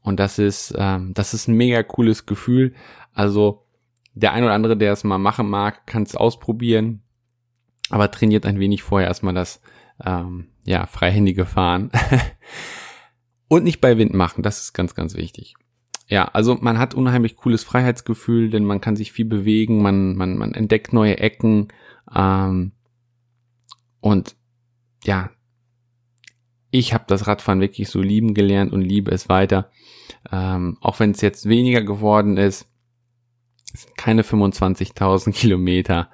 Und 0.03 0.19
das 0.19 0.41
ist, 0.41 0.75
ähm, 0.77 1.15
das 1.15 1.33
ist 1.33 1.47
ein 1.47 1.55
mega 1.55 1.85
cooles 1.85 2.27
Gefühl. 2.27 2.75
Also 3.15 3.67
der 4.15 4.33
ein 4.33 4.43
oder 4.43 4.55
andere, 4.55 4.77
der 4.77 4.93
es 4.93 5.05
mal 5.05 5.19
machen 5.19 5.49
mag, 5.49 5.87
kann 5.87 6.03
es 6.03 6.17
ausprobieren, 6.17 7.03
aber 7.89 8.11
trainiert 8.11 8.47
ein 8.47 8.59
wenig 8.59 8.83
vorher 8.83 9.07
erstmal 9.07 9.35
das 9.35 9.63
ähm, 10.05 10.49
ja, 10.71 10.87
freihändige 10.87 11.47
Fahren. 11.47 11.91
und 13.49 13.65
nicht 13.65 13.81
bei 13.81 13.99
Wind 13.99 14.15
machen, 14.15 14.43
das 14.43 14.61
ist 14.61 14.73
ganz, 14.73 14.95
ganz 14.95 15.17
wichtig. 15.17 15.57
Ja, 16.07 16.27
also 16.27 16.57
man 16.61 16.79
hat 16.79 16.95
unheimlich 16.95 17.37
cooles 17.37 17.65
Freiheitsgefühl, 17.65 18.51
denn 18.51 18.65
man 18.65 18.81
kann 18.81 18.95
sich 18.95 19.11
viel 19.11 19.25
bewegen, 19.25 19.83
man, 19.83 20.15
man, 20.15 20.39
man 20.39 20.55
entdeckt 20.55 20.93
neue 20.93 21.19
Ecken 21.19 21.69
ähm, 22.15 22.71
und 24.01 24.37
ja, 25.05 25.31
ich 26.71 26.95
habe 26.95 27.05
das 27.09 27.27
Radfahren 27.27 27.61
wirklich 27.61 27.89
so 27.89 28.01
lieben 28.01 28.33
gelernt 28.33 28.73
und 28.73 28.81
liebe 28.81 29.11
es 29.11 29.29
weiter. 29.29 29.73
Ähm, 30.31 30.79
auch 30.81 31.01
wenn 31.01 31.11
es 31.11 31.21
jetzt 31.21 31.49
weniger 31.49 31.83
geworden 31.83 32.37
ist, 32.37 32.69
es 33.75 33.83
sind 33.83 33.97
keine 33.97 34.23
25.000 34.23 35.33
Kilometer, 35.33 36.11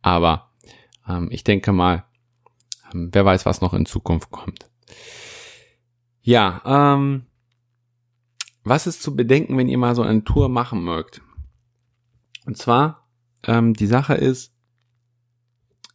aber 0.00 0.50
ähm, 1.06 1.28
ich 1.30 1.44
denke 1.44 1.72
mal, 1.72 2.07
ähm, 2.92 3.10
wer 3.12 3.24
weiß, 3.24 3.46
was 3.46 3.60
noch 3.60 3.74
in 3.74 3.86
Zukunft 3.86 4.30
kommt. 4.30 4.70
Ja, 6.22 6.62
ähm, 6.64 7.26
was 8.64 8.86
ist 8.86 9.02
zu 9.02 9.16
bedenken, 9.16 9.56
wenn 9.56 9.68
ihr 9.68 9.78
mal 9.78 9.94
so 9.94 10.02
eine 10.02 10.24
Tour 10.24 10.48
machen 10.48 10.82
mögt? 10.82 11.22
Und 12.46 12.56
zwar, 12.56 13.08
ähm, 13.46 13.74
die 13.74 13.86
Sache 13.86 14.14
ist, 14.14 14.52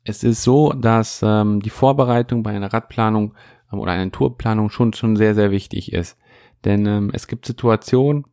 es 0.04 0.24
ist 0.24 0.44
so, 0.44 0.74
dass 0.74 1.22
ähm, 1.24 1.62
die 1.62 1.70
Vorbereitung 1.70 2.44
bei 2.44 2.52
einer 2.52 2.74
Radplanung 2.74 3.36
ähm, 3.72 3.80
oder 3.80 3.94
einer 3.94 4.12
Tourplanung 4.12 4.70
schon 4.70 4.94
schon 4.94 5.16
sehr, 5.16 5.36
sehr 5.36 5.52
wichtig 5.52 5.94
ist. 5.94 6.18
Denn 6.66 6.86
ähm, 6.86 7.12
es 7.14 7.28
gibt 7.28 7.46
Situationen, 7.46 8.26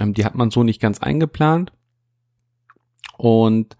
ähm, 0.00 0.14
die 0.14 0.24
hat 0.24 0.34
man 0.34 0.50
so 0.50 0.62
nicht 0.62 0.80
ganz 0.80 1.00
eingeplant 1.00 1.72
und 3.16 3.76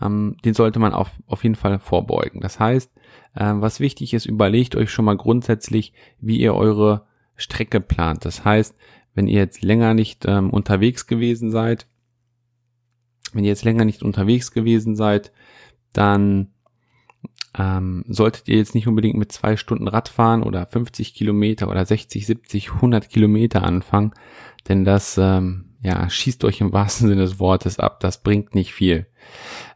ähm, 0.00 0.36
den 0.44 0.54
sollte 0.54 0.78
man 0.78 0.92
auf, 0.94 1.10
auf 1.26 1.42
jeden 1.42 1.56
Fall 1.56 1.78
vorbeugen. 1.78 2.40
Das 2.40 2.58
heißt, 2.60 2.90
äh, 3.34 3.52
was 3.54 3.80
wichtig 3.80 4.14
ist, 4.14 4.26
überlegt 4.26 4.76
euch 4.76 4.90
schon 4.90 5.04
mal 5.04 5.16
grundsätzlich, 5.16 5.92
wie 6.20 6.38
ihr 6.38 6.54
eure 6.54 7.06
Strecke 7.36 7.80
plant. 7.80 8.24
Das 8.24 8.44
heißt, 8.44 8.74
wenn 9.14 9.28
ihr 9.28 9.38
jetzt 9.40 9.62
länger 9.62 9.94
nicht 9.94 10.24
ähm, 10.26 10.50
unterwegs 10.50 11.06
gewesen 11.06 11.50
seid, 11.50 11.86
wenn 13.32 13.44
ihr 13.44 13.50
jetzt 13.50 13.64
länger 13.64 13.84
nicht 13.84 14.02
unterwegs 14.02 14.52
gewesen 14.52 14.96
seid, 14.96 15.32
dann 15.92 16.48
ähm, 17.56 18.04
solltet 18.08 18.48
ihr 18.48 18.56
jetzt 18.56 18.74
nicht 18.74 18.86
unbedingt 18.88 19.18
mit 19.18 19.32
zwei 19.32 19.56
Stunden 19.56 19.88
Radfahren 19.88 20.42
oder 20.42 20.66
50 20.66 21.14
Kilometer 21.14 21.68
oder 21.68 21.84
60, 21.84 22.26
70, 22.26 22.72
100 22.74 23.08
Kilometer 23.08 23.64
anfangen, 23.64 24.12
denn 24.68 24.84
das 24.84 25.18
ähm, 25.18 25.67
ja, 25.80 26.08
schießt 26.10 26.44
euch 26.44 26.60
im 26.60 26.72
wahrsten 26.72 27.08
Sinne 27.08 27.22
des 27.22 27.38
Wortes 27.38 27.78
ab. 27.78 28.00
Das 28.00 28.22
bringt 28.22 28.54
nicht 28.54 28.74
viel. 28.74 29.06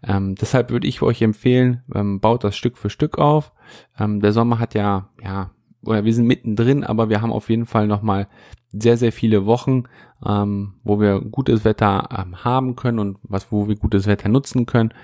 Ähm, 0.02 0.34
deshalb 0.34 0.70
würde 0.70 0.86
ich 0.86 1.02
euch 1.02 1.22
empfehlen, 1.22 1.82
ähm, 1.94 2.20
baut 2.20 2.44
das 2.44 2.56
Stück 2.56 2.76
für 2.76 2.90
Stück 2.90 3.18
auf. 3.18 3.52
Ähm, 3.98 4.20
der 4.20 4.32
Sommer 4.32 4.58
hat 4.58 4.74
ja, 4.74 5.10
ja, 5.22 5.50
oder 5.84 6.04
wir 6.04 6.14
sind 6.14 6.26
mittendrin, 6.26 6.84
aber 6.84 7.08
wir 7.08 7.22
haben 7.22 7.32
auf 7.32 7.50
jeden 7.50 7.66
Fall 7.66 7.86
nochmal 7.86 8.28
sehr, 8.72 8.96
sehr 8.96 9.12
viele 9.12 9.46
Wochen, 9.46 9.84
ähm, 10.24 10.74
wo 10.82 11.00
wir 11.00 11.20
gutes 11.20 11.64
Wetter 11.64 12.08
ähm, 12.16 12.44
haben 12.44 12.76
können 12.76 12.98
und 12.98 13.18
was, 13.22 13.52
wo 13.52 13.68
wir 13.68 13.76
gutes 13.76 14.06
Wetter 14.06 14.28
nutzen 14.28 14.66
können. 14.66 14.94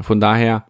Von 0.00 0.20
daher 0.20 0.66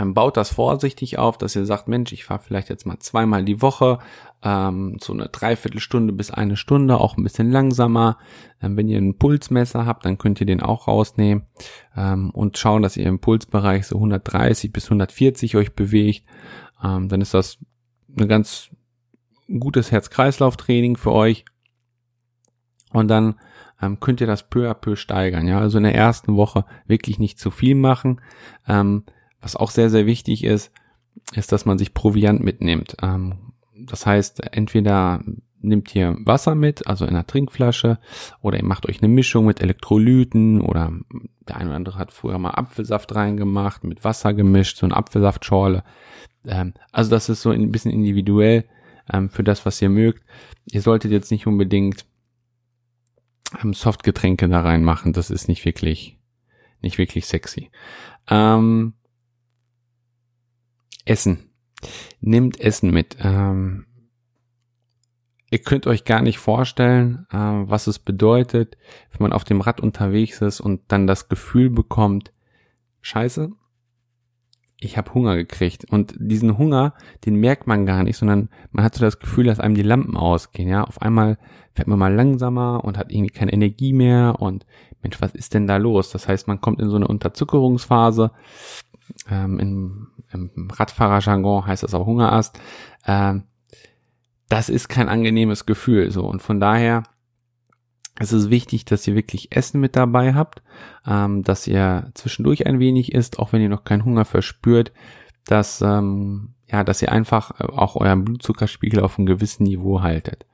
ähm, 0.00 0.14
baut 0.14 0.36
das 0.38 0.50
vorsichtig 0.54 1.18
auf, 1.18 1.36
dass 1.36 1.54
ihr 1.54 1.66
sagt, 1.66 1.86
Mensch, 1.86 2.12
ich 2.12 2.24
fahre 2.24 2.40
vielleicht 2.40 2.70
jetzt 2.70 2.86
mal 2.86 2.98
zweimal 3.00 3.44
die 3.44 3.60
Woche, 3.60 3.98
ähm, 4.42 4.96
so 4.98 5.12
eine 5.12 5.28
Dreiviertelstunde 5.28 6.14
bis 6.14 6.30
eine 6.30 6.56
Stunde, 6.56 6.98
auch 6.98 7.18
ein 7.18 7.22
bisschen 7.22 7.50
langsamer. 7.50 8.16
Ähm, 8.62 8.78
wenn 8.78 8.88
ihr 8.88 8.98
ein 8.98 9.18
Pulsmesser 9.18 9.84
habt, 9.84 10.06
dann 10.06 10.16
könnt 10.16 10.40
ihr 10.40 10.46
den 10.46 10.62
auch 10.62 10.88
rausnehmen 10.88 11.44
ähm, 11.94 12.30
und 12.30 12.56
schauen, 12.56 12.80
dass 12.80 12.96
ihr 12.96 13.06
im 13.06 13.18
Pulsbereich 13.18 13.86
so 13.86 13.96
130 13.96 14.72
bis 14.72 14.86
140 14.86 15.56
euch 15.56 15.74
bewegt. 15.74 16.24
Ähm, 16.82 17.10
dann 17.10 17.20
ist 17.20 17.34
das 17.34 17.58
ein 18.18 18.26
ganz 18.26 18.70
gutes 19.58 19.92
Herz-Kreislauf-Training 19.92 20.96
für 20.96 21.12
euch. 21.12 21.44
Und 22.92 23.08
dann 23.08 23.34
ähm, 23.82 24.00
könnt 24.00 24.22
ihr 24.22 24.26
das 24.26 24.48
peu 24.48 24.70
à 24.70 24.74
peu 24.74 24.96
steigern. 24.96 25.46
Ja, 25.46 25.60
also 25.60 25.76
in 25.76 25.84
der 25.84 25.94
ersten 25.94 26.36
Woche 26.36 26.64
wirklich 26.86 27.18
nicht 27.18 27.38
zu 27.38 27.50
viel 27.50 27.74
machen. 27.74 28.22
Ähm, 28.66 29.04
was 29.40 29.56
auch 29.56 29.70
sehr, 29.70 29.90
sehr 29.90 30.06
wichtig 30.06 30.44
ist, 30.44 30.72
ist, 31.34 31.52
dass 31.52 31.64
man 31.64 31.78
sich 31.78 31.94
Proviant 31.94 32.42
mitnimmt. 32.42 32.96
Ähm, 33.02 33.52
das 33.74 34.06
heißt, 34.06 34.54
entweder 34.54 35.22
nehmt 35.62 35.94
ihr 35.94 36.16
Wasser 36.24 36.54
mit, 36.54 36.86
also 36.86 37.04
in 37.04 37.10
einer 37.10 37.26
Trinkflasche, 37.26 37.98
oder 38.40 38.58
ihr 38.58 38.64
macht 38.64 38.88
euch 38.88 39.02
eine 39.02 39.12
Mischung 39.12 39.46
mit 39.46 39.60
Elektrolyten 39.60 40.60
oder 40.60 40.92
der 41.48 41.56
eine 41.56 41.70
oder 41.70 41.76
andere 41.76 41.98
hat 41.98 42.12
früher 42.12 42.38
mal 42.38 42.50
Apfelsaft 42.50 43.14
reingemacht, 43.14 43.84
mit 43.84 44.04
Wasser 44.04 44.32
gemischt, 44.34 44.78
so 44.78 44.86
eine 44.86 44.96
Apfelsaftschorle. 44.96 45.84
Ähm, 46.46 46.74
also 46.92 47.10
das 47.10 47.28
ist 47.28 47.42
so 47.42 47.50
ein 47.50 47.72
bisschen 47.72 47.92
individuell 47.92 48.64
ähm, 49.12 49.28
für 49.28 49.44
das, 49.44 49.66
was 49.66 49.80
ihr 49.82 49.90
mögt. 49.90 50.24
Ihr 50.70 50.82
solltet 50.82 51.10
jetzt 51.10 51.30
nicht 51.30 51.46
unbedingt 51.46 52.06
ähm, 53.62 53.74
Softgetränke 53.74 54.48
da 54.48 54.60
reinmachen, 54.60 55.12
das 55.12 55.30
ist 55.30 55.48
nicht 55.48 55.64
wirklich, 55.64 56.18
nicht 56.80 56.98
wirklich 56.98 57.26
sexy. 57.26 57.70
Ähm, 58.28 58.94
Essen. 61.10 61.50
Nehmt 62.20 62.60
Essen 62.60 62.90
mit. 62.92 63.16
Ähm, 63.20 63.86
ihr 65.50 65.58
könnt 65.58 65.88
euch 65.88 66.04
gar 66.04 66.22
nicht 66.22 66.38
vorstellen, 66.38 67.26
äh, 67.32 67.36
was 67.36 67.88
es 67.88 67.98
bedeutet, 67.98 68.76
wenn 69.10 69.24
man 69.24 69.32
auf 69.32 69.42
dem 69.42 69.60
Rad 69.60 69.80
unterwegs 69.80 70.40
ist 70.40 70.60
und 70.60 70.82
dann 70.88 71.08
das 71.08 71.28
Gefühl 71.28 71.68
bekommt, 71.68 72.32
scheiße, 73.00 73.50
ich 74.80 74.96
habe 74.96 75.12
Hunger 75.12 75.36
gekriegt. 75.36 75.84
Und 75.90 76.14
diesen 76.18 76.56
Hunger, 76.56 76.94
den 77.26 77.34
merkt 77.34 77.66
man 77.66 77.86
gar 77.86 78.04
nicht, 78.04 78.16
sondern 78.16 78.48
man 78.70 78.84
hat 78.84 78.94
so 78.94 79.04
das 79.04 79.18
Gefühl, 79.18 79.44
dass 79.44 79.60
einem 79.60 79.74
die 79.74 79.82
Lampen 79.82 80.16
ausgehen. 80.16 80.68
Ja, 80.68 80.84
auf 80.84 81.02
einmal 81.02 81.38
fährt 81.74 81.88
man 81.88 81.98
mal 81.98 82.14
langsamer 82.14 82.84
und 82.84 82.96
hat 82.96 83.12
irgendwie 83.12 83.32
keine 83.32 83.52
Energie 83.52 83.92
mehr 83.92 84.36
und 84.38 84.64
Mensch, 85.02 85.20
was 85.20 85.34
ist 85.34 85.54
denn 85.54 85.66
da 85.66 85.76
los? 85.76 86.10
Das 86.10 86.28
heißt, 86.28 86.46
man 86.46 86.60
kommt 86.60 86.80
in 86.80 86.90
so 86.90 86.96
eine 86.96 87.08
Unterzuckerungsphase. 87.08 88.32
Ähm, 89.28 89.58
im, 89.58 90.08
Im 90.32 90.70
Radfahrerjargon 90.70 91.66
heißt 91.66 91.82
das 91.82 91.94
auch 91.94 92.06
Hungerast. 92.06 92.60
Ähm, 93.06 93.44
das 94.48 94.68
ist 94.68 94.88
kein 94.88 95.08
angenehmes 95.08 95.66
Gefühl. 95.66 96.10
So 96.10 96.26
und 96.26 96.42
von 96.42 96.60
daher 96.60 97.04
es 98.20 98.34
ist 98.34 98.50
wichtig, 98.50 98.84
dass 98.84 99.06
ihr 99.06 99.14
wirklich 99.14 99.56
Essen 99.56 99.80
mit 99.80 99.96
dabei 99.96 100.34
habt, 100.34 100.62
ähm, 101.06 101.42
dass 101.42 101.66
ihr 101.66 102.10
zwischendurch 102.14 102.66
ein 102.66 102.78
wenig 102.78 103.12
isst, 103.12 103.38
auch 103.38 103.54
wenn 103.54 103.62
ihr 103.62 103.70
noch 103.70 103.84
keinen 103.84 104.04
Hunger 104.04 104.26
verspürt, 104.26 104.92
dass 105.46 105.80
ähm, 105.80 106.54
ja, 106.70 106.84
dass 106.84 107.00
ihr 107.02 107.12
einfach 107.12 107.58
äh, 107.60 107.64
auch 107.64 107.96
euren 107.96 108.24
Blutzuckerspiegel 108.24 109.00
auf 109.00 109.18
einem 109.18 109.26
gewissen 109.26 109.64
Niveau 109.64 110.02
haltet. 110.02 110.46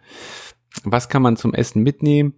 Was 0.85 1.09
kann 1.09 1.23
man 1.23 1.37
zum 1.37 1.55
Essen 1.55 1.83
mitnehmen? 1.83 2.35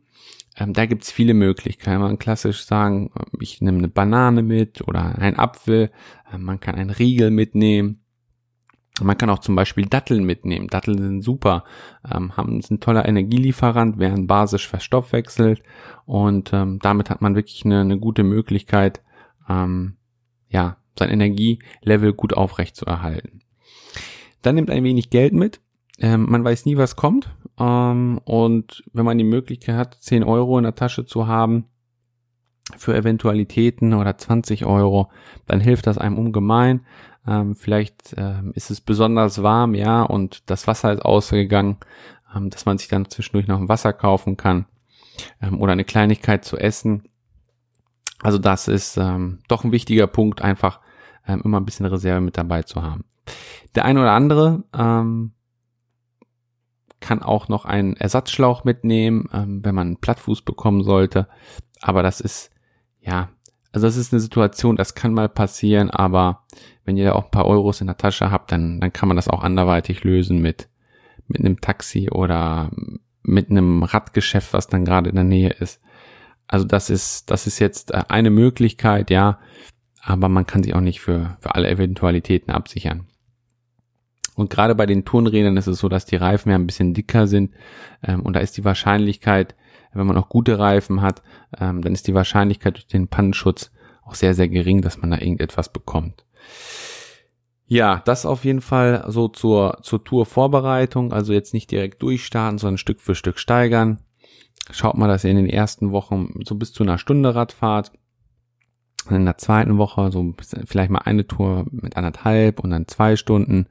Ähm, 0.59 0.73
da 0.73 0.87
gibt's 0.87 1.13
viele 1.13 1.35
Möglichkeiten. 1.35 2.01
Man 2.01 2.11
kann 2.11 2.19
klassisch 2.19 2.65
sagen, 2.65 3.11
äh, 3.15 3.25
ich 3.41 3.61
nehme 3.61 3.79
eine 3.79 3.89
Banane 3.89 4.43
mit 4.43 4.87
oder 4.87 5.19
ein 5.19 5.39
Apfel. 5.39 5.91
Äh, 6.33 6.39
man 6.39 6.61
kann 6.61 6.75
einen 6.75 6.91
Riegel 6.91 7.31
mitnehmen. 7.31 8.01
Man 9.01 9.17
kann 9.17 9.31
auch 9.31 9.39
zum 9.39 9.55
Beispiel 9.55 9.87
Datteln 9.87 10.25
mitnehmen. 10.25 10.67
Datteln 10.67 10.99
sind 10.99 11.23
super, 11.23 11.63
ähm, 12.11 12.37
haben 12.37 12.61
sind 12.63 12.79
ein 12.79 12.81
toller 12.81 13.07
Energielieferant, 13.07 13.99
werden 13.99 14.27
basisch 14.27 14.67
verstoffwechselt 14.67 15.63
und 16.05 16.53
ähm, 16.53 16.81
damit 16.83 17.09
hat 17.09 17.23
man 17.23 17.37
wirklich 17.37 17.65
eine, 17.65 17.83
eine 17.83 18.01
gute 18.01 18.25
Möglichkeit, 18.25 19.03
ähm, 19.49 19.99
ja, 20.49 20.79
sein 20.99 21.11
Energielevel 21.11 22.13
gut 22.13 22.35
aufrecht 22.35 22.75
zu 22.75 22.87
erhalten. 22.87 23.41
Dann 24.43 24.57
nimmt 24.57 24.71
ein 24.71 24.83
wenig 24.83 25.11
Geld 25.11 25.33
mit. 25.33 25.61
Ähm, 26.01 26.27
man 26.29 26.43
weiß 26.45 26.67
nie, 26.67 26.77
was 26.77 26.97
kommt. 26.97 27.31
Ähm, 27.59 28.21
und 28.25 28.85
wenn 28.93 29.05
man 29.05 29.19
die 29.19 29.25
Möglichkeit 29.25 29.77
hat, 29.77 29.97
10 30.01 30.25
Euro 30.25 30.59
in 30.59 30.65
der 30.65 30.75
Tasche 30.75 31.07
zu 31.07 31.27
haben, 31.27 31.67
für 32.77 32.95
Eventualitäten 32.95 33.95
oder 33.95 34.19
20 34.19 34.67
Euro, 34.67 35.11
dann 35.47 35.61
hilft 35.61 35.87
das 35.87 35.99
einem 35.99 36.19
ungemein. 36.19 36.85
Ähm, 37.27 37.57
vielleicht 37.57 38.15
ähm, 38.17 38.53
ist 38.55 38.71
es 38.71 38.81
besonders 38.81 39.43
warm, 39.43 39.75
ja, 39.75 40.03
und 40.03 40.51
das 40.51 40.67
Wasser 40.67 40.93
ist 40.93 41.03
ausgegangen, 41.03 41.79
ähm, 42.35 42.51
dass 42.51 42.67
man 42.67 42.79
sich 42.79 42.89
dann 42.89 43.09
zwischendurch 43.09 43.47
noch 43.47 43.59
ein 43.59 43.69
Wasser 43.69 43.93
kaufen 43.93 44.37
kann 44.37 44.67
ähm, 45.41 45.61
oder 45.61 45.73
eine 45.73 45.85
Kleinigkeit 45.85 46.45
zu 46.45 46.59
essen. 46.59 47.09
Also 48.21 48.39
das 48.39 48.69
ist 48.69 48.97
ähm, 48.97 49.39
doch 49.49 49.65
ein 49.65 49.73
wichtiger 49.73 50.07
Punkt, 50.07 50.43
einfach 50.43 50.81
immer 51.45 51.61
ein 51.61 51.67
bisschen 51.67 51.85
Reserve 51.85 52.23
mit 52.23 52.39
dabei 52.39 52.63
zu 52.63 52.83
haben. 52.83 53.05
Der 53.75 53.85
eine 53.85 54.01
oder 54.01 54.13
andere 54.13 54.65
ähm, 54.73 55.33
kann 57.01 57.23
auch 57.23 57.49
noch 57.49 57.65
einen 57.65 57.97
Ersatzschlauch 57.97 58.65
mitnehmen, 58.65 59.29
ähm, 59.33 59.65
wenn 59.65 59.75
man 59.75 59.87
einen 59.89 60.01
Plattfuß 60.01 60.43
bekommen 60.43 60.83
sollte. 60.83 61.29
Aber 61.81 62.03
das 62.03 62.21
ist, 62.21 62.51
ja, 63.01 63.31
also 63.73 63.87
das 63.87 63.97
ist 63.97 64.13
eine 64.13 64.21
Situation, 64.21 64.77
das 64.77 64.95
kann 64.95 65.15
mal 65.15 65.29
passieren, 65.29 65.91
aber 65.91 66.45
wenn 66.85 66.97
ihr 66.97 67.05
da 67.05 67.13
auch 67.13 67.25
ein 67.25 67.31
paar 67.31 67.47
Euros 67.47 67.81
in 67.81 67.87
der 67.87 67.99
Tasche 67.99 68.31
habt, 68.31 68.51
dann, 68.51 68.81
dann 68.81 68.93
kann 68.93 69.09
man 69.09 69.17
das 69.17 69.29
auch 69.29 69.43
anderweitig 69.43 70.05
lösen 70.05 70.41
mit, 70.41 70.69
mit 71.27 71.41
einem 71.41 71.61
Taxi 71.61 72.11
oder 72.11 72.71
mit 73.23 73.51
einem 73.51 73.83
Radgeschäft, 73.83 74.53
was 74.53 74.69
dann 74.69 74.85
gerade 74.85 75.11
in 75.11 75.17
der 75.17 75.25
Nähe 75.25 75.51
ist. 75.51 75.81
Also 76.47 76.67
das 76.67 76.89
ist, 76.89 77.31
das 77.31 77.47
ist 77.47 77.59
jetzt 77.59 77.93
äh, 77.93 78.05
eine 78.09 78.31
Möglichkeit, 78.31 79.11
ja, 79.11 79.39
aber 80.03 80.29
man 80.29 80.47
kann 80.47 80.63
sich 80.63 80.75
auch 80.75 80.81
nicht 80.81 81.01
für, 81.01 81.37
für 81.41 81.55
alle 81.55 81.69
Eventualitäten 81.69 82.51
absichern. 82.51 83.07
Und 84.39 84.51
gerade 84.51 84.77
bei 84.77 84.87
den 84.87 85.05
Turnrädern 85.05 85.57
ist 85.57 85.67
es 85.67 85.81
so, 85.81 85.89
dass 85.89 86.07
die 86.07 86.15
Reifen 86.15 86.51
ja 86.51 86.55
ein 86.55 86.67
bisschen 86.67 86.95
dicker 86.95 87.27
sind 87.27 87.51
ähm, 88.05 88.23
und 88.23 88.35
da 88.35 88.41
ist 88.41 88.57
die 88.57 88.65
Wahrscheinlichkeit, 88.65 89.57
wenn 89.93 90.07
man 90.07 90.17
auch 90.17 90.29
gute 90.29 90.61
Reifen 90.61 91.03
hat, 91.03 91.23
ähm, 91.59 91.83
dann 91.83 91.93
ist 91.93 92.07
die 92.07 92.15
Wahrscheinlichkeit 92.15 92.77
durch 92.77 92.87
den 92.87 93.09
Pannenschutz 93.09 93.73
auch 94.05 94.15
sehr, 94.15 94.35
sehr 94.35 94.49
gering, 94.49 94.81
dass 94.81 94.99
man 94.99 95.11
da 95.11 95.19
irgendetwas 95.19 95.73
bekommt. 95.73 96.25
Ja, 97.67 98.01
das 98.05 98.27
auf 98.27 98.45
jeden 98.45 98.61
Fall 98.61 99.05
so 99.09 99.27
zur, 99.27 99.81
zur 99.83 100.05
Tour-Vorbereitung. 100.05 101.13
Also 101.13 101.33
jetzt 101.33 101.53
nicht 101.53 101.73
direkt 101.73 102.01
durchstarten, 102.01 102.59
sondern 102.59 102.79
Stück 102.79 103.01
für 103.01 103.17
Stück 103.17 103.41
steigern. 103.41 103.99
Schaut 104.71 104.97
mal, 104.97 105.09
dass 105.09 105.25
ihr 105.25 105.31
in 105.31 105.37
den 105.37 105.51
ersten 105.51 105.91
Wochen 105.91 106.33
so 106.45 106.55
bis 106.55 106.73
zu 106.73 106.85
einer 106.85 106.99
Stunde 106.99 107.35
Rad 107.35 107.53
fahrt. 107.53 107.91
In 109.17 109.25
der 109.25 109.39
zweiten 109.39 109.79
Woche 109.79 110.11
so 110.11 110.35
vielleicht 110.65 110.91
mal 110.91 111.01
eine 111.01 111.27
Tour 111.27 111.67
mit 111.71 111.97
anderthalb 111.97 112.61
und 112.61 112.71
dann 112.71 112.89
zwei 112.89 113.17
Stunden 113.17 113.67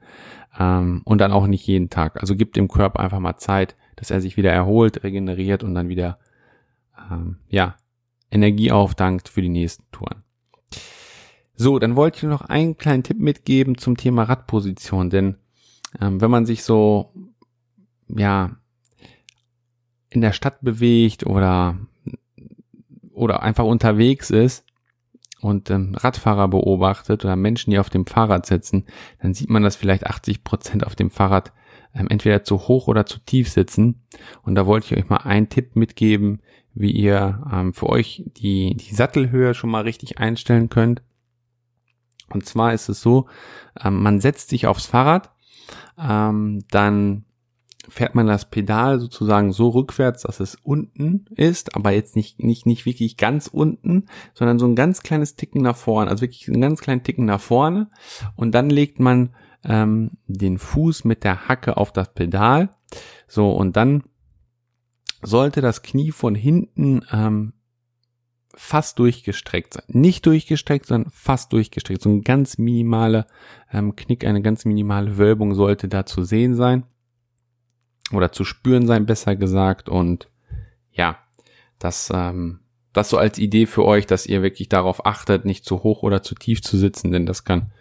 ähm, 0.58 1.02
und 1.04 1.18
dann 1.18 1.32
auch 1.32 1.46
nicht 1.46 1.66
jeden 1.66 1.90
Tag. 1.90 2.20
Also 2.20 2.36
gibt 2.36 2.56
dem 2.56 2.68
Körper 2.68 3.00
einfach 3.00 3.20
mal 3.20 3.36
Zeit, 3.36 3.76
dass 3.96 4.10
er 4.10 4.20
sich 4.20 4.36
wieder 4.36 4.52
erholt, 4.52 5.02
regeneriert 5.02 5.62
und 5.62 5.74
dann 5.74 5.88
wieder 5.88 6.18
ähm, 7.10 7.38
ja 7.48 7.76
Energie 8.30 8.72
aufdankt 8.72 9.28
für 9.28 9.42
die 9.42 9.48
nächsten 9.48 9.84
Touren. 9.92 10.22
So, 11.54 11.78
dann 11.78 11.96
wollte 11.96 12.18
ich 12.18 12.22
noch 12.24 12.42
einen 12.42 12.76
kleinen 12.76 13.02
Tipp 13.02 13.18
mitgeben 13.18 13.78
zum 13.78 13.96
Thema 13.96 14.24
Radposition, 14.24 15.10
denn 15.10 15.36
ähm, 16.00 16.20
wenn 16.20 16.30
man 16.30 16.46
sich 16.46 16.62
so 16.62 17.12
ja 18.08 18.56
in 20.10 20.20
der 20.20 20.32
Stadt 20.32 20.60
bewegt 20.60 21.26
oder 21.26 21.76
oder 23.12 23.42
einfach 23.42 23.64
unterwegs 23.64 24.30
ist 24.30 24.67
und 25.40 25.70
ähm, 25.70 25.94
Radfahrer 25.94 26.48
beobachtet 26.48 27.24
oder 27.24 27.36
Menschen, 27.36 27.70
die 27.70 27.78
auf 27.78 27.90
dem 27.90 28.06
Fahrrad 28.06 28.46
sitzen, 28.46 28.84
dann 29.20 29.34
sieht 29.34 29.50
man, 29.50 29.62
dass 29.62 29.76
vielleicht 29.76 30.06
80 30.06 30.44
Prozent 30.44 30.86
auf 30.86 30.96
dem 30.96 31.10
Fahrrad 31.10 31.52
ähm, 31.94 32.08
entweder 32.08 32.44
zu 32.44 32.68
hoch 32.68 32.88
oder 32.88 33.06
zu 33.06 33.18
tief 33.20 33.50
sitzen. 33.50 34.02
Und 34.42 34.54
da 34.54 34.66
wollte 34.66 34.86
ich 34.86 35.00
euch 35.00 35.08
mal 35.08 35.18
einen 35.18 35.48
Tipp 35.48 35.76
mitgeben, 35.76 36.40
wie 36.74 36.90
ihr 36.90 37.44
ähm, 37.52 37.72
für 37.72 37.88
euch 37.88 38.24
die, 38.36 38.76
die 38.76 38.94
Sattelhöhe 38.94 39.54
schon 39.54 39.70
mal 39.70 39.82
richtig 39.82 40.18
einstellen 40.18 40.68
könnt. 40.68 41.02
Und 42.30 42.44
zwar 42.44 42.74
ist 42.74 42.88
es 42.88 43.00
so, 43.00 43.26
ähm, 43.82 44.02
man 44.02 44.20
setzt 44.20 44.50
sich 44.50 44.66
aufs 44.66 44.86
Fahrrad, 44.86 45.30
ähm, 45.98 46.64
dann 46.70 47.24
fährt 47.88 48.14
man 48.14 48.26
das 48.26 48.50
Pedal 48.50 49.00
sozusagen 49.00 49.52
so 49.52 49.68
rückwärts, 49.70 50.22
dass 50.22 50.40
es 50.40 50.56
unten 50.62 51.26
ist, 51.34 51.74
aber 51.74 51.90
jetzt 51.90 52.16
nicht, 52.16 52.42
nicht, 52.42 52.66
nicht 52.66 52.86
wirklich 52.86 53.16
ganz 53.16 53.46
unten, 53.46 54.06
sondern 54.34 54.58
so 54.58 54.66
ein 54.66 54.76
ganz 54.76 55.02
kleines 55.02 55.36
Ticken 55.36 55.62
nach 55.62 55.76
vorne, 55.76 56.10
also 56.10 56.22
wirklich 56.22 56.48
einen 56.48 56.60
ganz 56.60 56.80
kleinen 56.80 57.02
Ticken 57.02 57.24
nach 57.24 57.40
vorne. 57.40 57.90
Und 58.36 58.54
dann 58.54 58.70
legt 58.70 59.00
man 59.00 59.34
ähm, 59.64 60.12
den 60.26 60.58
Fuß 60.58 61.04
mit 61.04 61.24
der 61.24 61.48
Hacke 61.48 61.76
auf 61.76 61.92
das 61.92 62.12
Pedal. 62.14 62.74
So, 63.26 63.50
und 63.52 63.76
dann 63.76 64.04
sollte 65.22 65.60
das 65.60 65.82
Knie 65.82 66.12
von 66.12 66.34
hinten 66.34 67.02
ähm, 67.10 67.54
fast 68.54 68.98
durchgestreckt 68.98 69.74
sein. 69.74 69.84
Nicht 69.88 70.26
durchgestreckt, 70.26 70.86
sondern 70.86 71.10
fast 71.10 71.52
durchgestreckt. 71.52 72.02
So 72.02 72.10
ein 72.10 72.22
ganz 72.22 72.58
minimale 72.58 73.26
ähm, 73.72 73.96
Knick, 73.96 74.24
eine 74.24 74.42
ganz 74.42 74.64
minimale 74.64 75.16
Wölbung 75.16 75.54
sollte 75.54 75.88
da 75.88 76.06
zu 76.06 76.24
sehen 76.24 76.54
sein 76.54 76.84
oder 78.12 78.32
zu 78.32 78.44
spüren 78.44 78.86
sein, 78.86 79.06
besser 79.06 79.36
gesagt. 79.36 79.88
Und 79.88 80.28
ja, 80.92 81.18
das, 81.78 82.10
ähm, 82.12 82.60
das 82.92 83.10
so 83.10 83.18
als 83.18 83.38
Idee 83.38 83.66
für 83.66 83.84
euch, 83.84 84.06
dass 84.06 84.26
ihr 84.26 84.42
wirklich 84.42 84.68
darauf 84.68 85.06
achtet, 85.06 85.44
nicht 85.44 85.64
zu 85.64 85.82
hoch 85.82 86.02
oder 86.02 86.22
zu 86.22 86.34
tief 86.34 86.62
zu 86.62 86.76
sitzen, 86.76 87.12
denn 87.12 87.26
das 87.26 87.44
kann, 87.44 87.72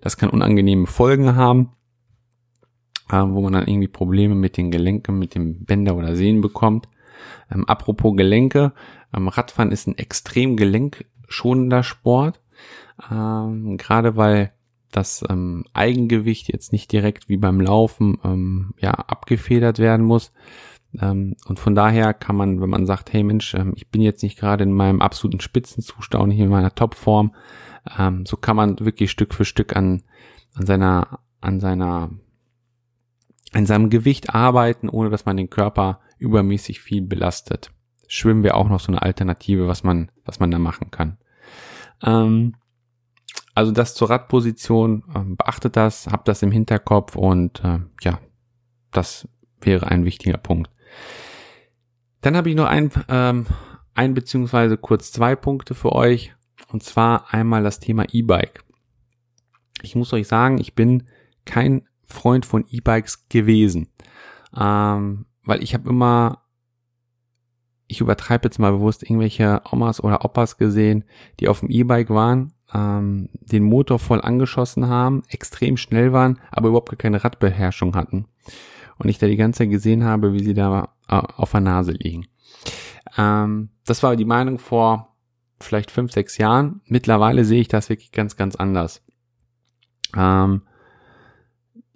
das 0.00 0.16
kann 0.16 0.30
unangenehme 0.30 0.86
Folgen 0.86 1.36
haben, 1.36 1.72
äh, 3.10 3.22
wo 3.22 3.40
man 3.40 3.52
dann 3.52 3.66
irgendwie 3.66 3.88
Probleme 3.88 4.34
mit 4.34 4.56
den 4.56 4.70
Gelenken, 4.70 5.18
mit 5.18 5.34
dem 5.34 5.64
Bänder 5.64 5.96
oder 5.96 6.16
Sehnen 6.16 6.40
bekommt. 6.40 6.88
Ähm, 7.50 7.64
apropos 7.66 8.16
Gelenke, 8.16 8.72
ähm, 9.14 9.28
Radfahren 9.28 9.72
ist 9.72 9.86
ein 9.86 9.98
extrem 9.98 10.56
gelenkschonender 10.56 11.82
Sport, 11.82 12.40
ähm, 13.10 13.76
gerade 13.78 14.16
weil 14.16 14.52
das 14.90 15.24
ähm, 15.28 15.64
Eigengewicht 15.72 16.48
jetzt 16.52 16.72
nicht 16.72 16.92
direkt 16.92 17.28
wie 17.28 17.36
beim 17.36 17.60
Laufen 17.60 18.18
ähm, 18.24 18.74
ja 18.78 18.92
abgefedert 18.92 19.78
werden 19.78 20.06
muss. 20.06 20.32
Ähm, 21.00 21.36
und 21.46 21.58
von 21.58 21.74
daher 21.74 22.14
kann 22.14 22.36
man, 22.36 22.60
wenn 22.60 22.70
man 22.70 22.86
sagt, 22.86 23.12
hey 23.12 23.22
Mensch, 23.22 23.54
ähm, 23.54 23.72
ich 23.76 23.88
bin 23.88 24.00
jetzt 24.00 24.22
nicht 24.22 24.38
gerade 24.38 24.64
in 24.64 24.72
meinem 24.72 25.02
absoluten 25.02 25.40
Spitzenzustand, 25.40 26.32
hier 26.32 26.44
in 26.44 26.50
meiner 26.50 26.74
Topform, 26.74 27.34
ähm, 27.98 28.26
so 28.26 28.36
kann 28.36 28.56
man 28.56 28.78
wirklich 28.80 29.10
Stück 29.10 29.34
für 29.34 29.44
Stück 29.44 29.76
an, 29.76 30.02
an 30.54 30.66
seiner, 30.66 31.20
an 31.40 31.60
seiner, 31.60 32.10
an 33.52 33.66
seinem 33.66 33.90
Gewicht 33.90 34.34
arbeiten, 34.34 34.88
ohne 34.88 35.10
dass 35.10 35.26
man 35.26 35.36
den 35.36 35.50
Körper 35.50 36.00
übermäßig 36.18 36.80
viel 36.80 37.02
belastet. 37.02 37.70
Schwimmen 38.08 38.44
wäre 38.44 38.54
auch 38.54 38.68
noch 38.68 38.80
so 38.80 38.88
eine 38.88 39.02
Alternative, 39.02 39.66
was 39.66 39.82
man, 39.82 40.10
was 40.24 40.40
man 40.40 40.50
da 40.50 40.58
machen 40.58 40.90
kann. 40.90 41.18
Ähm, 42.02 42.54
also 43.56 43.72
das 43.72 43.94
zur 43.94 44.10
Radposition, 44.10 45.02
ähm, 45.14 45.36
beachtet 45.36 45.76
das, 45.76 46.08
habt 46.08 46.28
das 46.28 46.42
im 46.42 46.50
Hinterkopf 46.50 47.16
und 47.16 47.64
äh, 47.64 47.78
ja, 48.02 48.20
das 48.92 49.26
wäre 49.62 49.86
ein 49.86 50.04
wichtiger 50.04 50.36
Punkt. 50.36 50.70
Dann 52.20 52.36
habe 52.36 52.50
ich 52.50 52.54
noch 52.54 52.66
ein, 52.66 52.90
ähm, 53.08 53.46
ein 53.94 54.12
beziehungsweise 54.12 54.76
kurz 54.76 55.10
zwei 55.10 55.34
Punkte 55.36 55.74
für 55.74 55.92
euch. 55.92 56.34
Und 56.68 56.82
zwar 56.82 57.32
einmal 57.32 57.62
das 57.62 57.80
Thema 57.80 58.04
E-Bike. 58.12 58.62
Ich 59.80 59.96
muss 59.96 60.12
euch 60.12 60.28
sagen, 60.28 60.58
ich 60.58 60.74
bin 60.74 61.04
kein 61.46 61.88
Freund 62.04 62.44
von 62.44 62.66
E-Bikes 62.68 63.30
gewesen. 63.30 63.88
Ähm, 64.54 65.24
weil 65.44 65.62
ich 65.62 65.72
habe 65.72 65.88
immer, 65.88 66.42
ich 67.86 68.02
übertreibe 68.02 68.48
jetzt 68.48 68.58
mal 68.58 68.72
bewusst 68.72 69.02
irgendwelche 69.02 69.62
Omas 69.70 70.04
oder 70.04 70.26
Opas 70.26 70.58
gesehen, 70.58 71.04
die 71.40 71.48
auf 71.48 71.60
dem 71.60 71.70
E-Bike 71.70 72.10
waren 72.10 72.52
ähm, 72.76 73.28
den 73.40 73.62
Motor 73.62 73.98
voll 73.98 74.20
angeschossen 74.20 74.88
haben, 74.88 75.22
extrem 75.28 75.76
schnell 75.76 76.12
waren, 76.12 76.38
aber 76.50 76.68
überhaupt 76.68 76.98
keine 76.98 77.24
Radbeherrschung 77.24 77.96
hatten. 77.96 78.26
Und 78.98 79.08
ich 79.08 79.18
da 79.18 79.26
die 79.26 79.36
ganze 79.36 79.58
Zeit 79.58 79.70
gesehen 79.70 80.04
habe, 80.04 80.32
wie 80.32 80.44
sie 80.44 80.54
da 80.54 80.94
äh, 81.08 81.14
auf 81.14 81.52
der 81.52 81.60
Nase 81.60 81.92
liegen. 81.92 82.26
Ähm, 83.16 83.70
das 83.86 84.02
war 84.02 84.16
die 84.16 84.24
Meinung 84.24 84.58
vor 84.58 85.16
vielleicht 85.60 85.90
fünf, 85.90 86.12
sechs 86.12 86.38
Jahren. 86.38 86.80
Mittlerweile 86.86 87.44
sehe 87.44 87.60
ich 87.60 87.68
das 87.68 87.88
wirklich 87.88 88.12
ganz, 88.12 88.36
ganz 88.36 88.56
anders. 88.56 89.02
Ähm, 90.14 90.62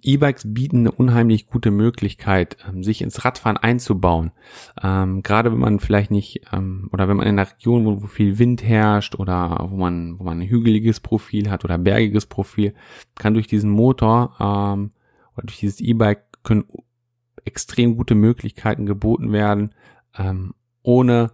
E-Bikes 0.03 0.53
bieten 0.53 0.79
eine 0.79 0.91
unheimlich 0.91 1.47
gute 1.47 1.71
Möglichkeit, 1.71 2.57
ähm, 2.67 2.83
sich 2.83 3.01
ins 3.01 3.23
Radfahren 3.23 3.57
einzubauen. 3.57 4.31
Ähm, 4.81 5.23
gerade 5.23 5.51
wenn 5.51 5.59
man 5.59 5.79
vielleicht 5.79 6.11
nicht, 6.11 6.41
ähm, 6.51 6.89
oder 6.91 7.07
wenn 7.07 7.17
man 7.17 7.27
in 7.27 7.39
einer 7.39 7.49
Region, 7.49 7.85
wo, 7.85 8.01
wo, 8.01 8.07
viel 8.07 8.39
Wind 8.39 8.63
herrscht 8.63 9.15
oder 9.15 9.67
wo 9.69 9.77
man, 9.77 10.19
wo 10.19 10.23
man 10.23 10.39
ein 10.39 10.47
hügeliges 10.47 10.99
Profil 10.99 11.49
hat 11.49 11.63
oder 11.63 11.77
bergiges 11.77 12.25
Profil, 12.25 12.73
kann 13.15 13.33
durch 13.33 13.47
diesen 13.47 13.69
Motor 13.69 14.35
ähm, 14.39 14.91
oder 15.35 15.47
durch 15.47 15.59
dieses 15.59 15.79
E-Bike 15.79 16.23
können 16.43 16.65
extrem 17.45 17.95
gute 17.95 18.15
Möglichkeiten 18.15 18.85
geboten 18.85 19.31
werden, 19.31 19.73
ähm, 20.17 20.53
ohne 20.83 21.31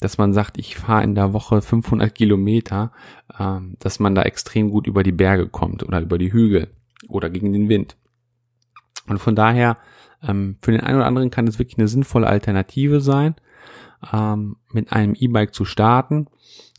dass 0.00 0.18
man 0.18 0.34
sagt, 0.34 0.58
ich 0.58 0.76
fahre 0.76 1.04
in 1.04 1.14
der 1.14 1.32
Woche 1.32 1.62
500 1.62 2.14
Kilometer, 2.14 2.92
ähm, 3.38 3.76
dass 3.78 4.00
man 4.00 4.14
da 4.14 4.22
extrem 4.22 4.70
gut 4.70 4.86
über 4.86 5.02
die 5.02 5.12
Berge 5.12 5.48
kommt 5.48 5.82
oder 5.82 6.00
über 6.00 6.18
die 6.18 6.32
Hügel 6.32 6.68
oder 7.08 7.30
gegen 7.30 7.52
den 7.52 7.68
Wind. 7.68 7.96
Und 9.06 9.18
von 9.18 9.34
daher, 9.34 9.76
ähm, 10.22 10.56
für 10.62 10.72
den 10.72 10.80
einen 10.80 10.96
oder 10.96 11.06
anderen 11.06 11.30
kann 11.30 11.46
es 11.46 11.58
wirklich 11.58 11.78
eine 11.78 11.88
sinnvolle 11.88 12.26
Alternative 12.26 13.00
sein, 13.00 13.34
ähm, 14.12 14.56
mit 14.72 14.92
einem 14.92 15.14
E-Bike 15.14 15.54
zu 15.54 15.64
starten. 15.64 16.26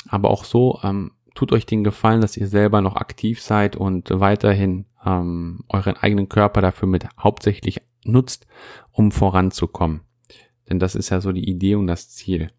Aber 0.07 0.29
auch 0.29 0.43
so, 0.43 0.79
ähm, 0.83 1.11
tut 1.33 1.51
euch 1.51 1.65
den 1.65 1.83
Gefallen, 1.83 2.21
dass 2.21 2.38
ihr 2.38 2.47
selber 2.47 2.81
noch 2.81 2.95
aktiv 2.95 3.41
seid 3.41 3.75
und 3.75 4.09
weiterhin 4.11 4.85
ähm, 5.05 5.59
euren 5.67 5.97
eigenen 5.97 6.29
Körper 6.29 6.61
dafür 6.61 6.88
mit 6.88 7.07
hauptsächlich 7.19 7.81
nutzt, 8.05 8.47
um 8.91 9.11
voranzukommen. 9.11 10.01
Denn 10.69 10.79
das 10.79 10.95
ist 10.95 11.09
ja 11.09 11.21
so 11.21 11.31
die 11.31 11.47
Idee 11.47 11.75
und 11.75 11.88
das 11.88 12.09
Ziel. 12.09 12.51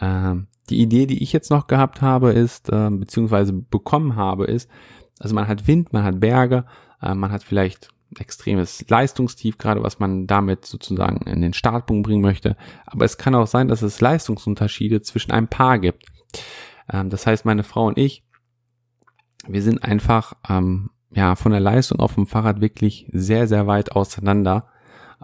Ähm, 0.00 0.46
die 0.70 0.80
Idee, 0.80 1.06
die 1.06 1.22
ich 1.22 1.32
jetzt 1.32 1.50
noch 1.50 1.66
gehabt 1.66 2.00
habe, 2.00 2.32
ist, 2.32 2.70
äh, 2.70 2.90
beziehungsweise 2.90 3.52
bekommen 3.52 4.16
habe, 4.16 4.46
ist, 4.46 4.70
also 5.18 5.34
man 5.34 5.46
hat 5.46 5.66
Wind, 5.66 5.92
man 5.92 6.04
hat 6.04 6.20
Berge, 6.20 6.64
äh, 7.04 7.14
man 7.14 7.30
hat 7.30 7.44
vielleicht 7.44 7.90
extremes 8.18 8.84
Leistungstief, 8.88 9.58
gerade 9.58 9.82
was 9.82 9.98
man 9.98 10.26
damit 10.26 10.64
sozusagen 10.64 11.26
in 11.26 11.40
den 11.40 11.52
Startpunkt 11.52 12.06
bringen 12.06 12.22
möchte. 12.22 12.56
Aber 12.86 13.04
es 13.04 13.18
kann 13.18 13.34
auch 13.34 13.46
sein, 13.46 13.68
dass 13.68 13.82
es 13.82 14.00
Leistungsunterschiede 14.00 15.02
zwischen 15.02 15.32
einem 15.32 15.48
Paar 15.48 15.78
gibt. 15.78 16.06
Ähm, 16.92 17.10
das 17.10 17.26
heißt, 17.26 17.44
meine 17.44 17.64
Frau 17.64 17.86
und 17.86 17.98
ich, 17.98 18.24
wir 19.46 19.62
sind 19.62 19.82
einfach 19.82 20.34
ähm, 20.48 20.90
ja 21.10 21.36
von 21.36 21.52
der 21.52 21.60
Leistung 21.60 22.00
auf 22.00 22.14
dem 22.14 22.26
Fahrrad 22.26 22.60
wirklich 22.60 23.06
sehr, 23.10 23.46
sehr 23.46 23.66
weit 23.66 23.92
auseinander. 23.92 24.68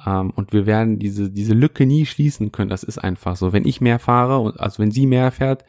Ähm, 0.04 0.30
und 0.30 0.52
wir 0.52 0.66
werden 0.66 0.98
diese, 0.98 1.30
diese 1.30 1.54
Lücke 1.54 1.86
nie 1.86 2.06
schließen 2.06 2.52
können. 2.52 2.70
Das 2.70 2.82
ist 2.82 2.98
einfach 2.98 3.36
so. 3.36 3.52
Wenn 3.52 3.66
ich 3.66 3.80
mehr 3.80 3.98
fahre, 3.98 4.38
und 4.38 4.60
also 4.60 4.82
wenn 4.82 4.90
sie 4.90 5.06
mehr 5.06 5.30
fährt, 5.30 5.64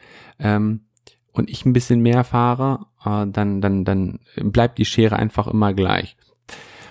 und 1.32 1.50
ich 1.50 1.64
ein 1.64 1.72
bisschen 1.72 2.00
mehr 2.00 2.24
fahre, 2.24 2.86
äh, 3.04 3.26
dann, 3.26 3.60
dann, 3.60 3.84
dann 3.84 4.20
bleibt 4.36 4.78
die 4.78 4.84
Schere 4.84 5.16
einfach 5.16 5.48
immer 5.48 5.72
gleich. 5.74 6.16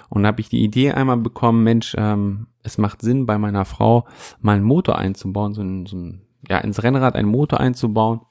Und 0.10 0.26
habe 0.28 0.42
ich 0.42 0.50
die 0.50 0.64
Idee 0.64 0.92
einmal 0.92 1.18
bekommen, 1.18 1.64
Mensch, 1.64 1.96
ähm, 1.98 2.48
es 2.64 2.78
macht 2.78 3.02
Sinn, 3.02 3.26
bei 3.26 3.38
meiner 3.38 3.66
Frau 3.66 4.06
mal 4.40 4.58
einen 4.58 4.66
Motor 4.66 4.98
einzubauen, 4.98 5.54
so 5.54 5.62
ein, 5.62 5.86
so 5.86 5.96
ein 5.96 6.22
ja, 6.50 6.58
ins 6.58 6.84
Rennrad 6.84 7.16
einen 7.16 7.30
Motor 7.30 7.60
einzubauen, 7.60 8.22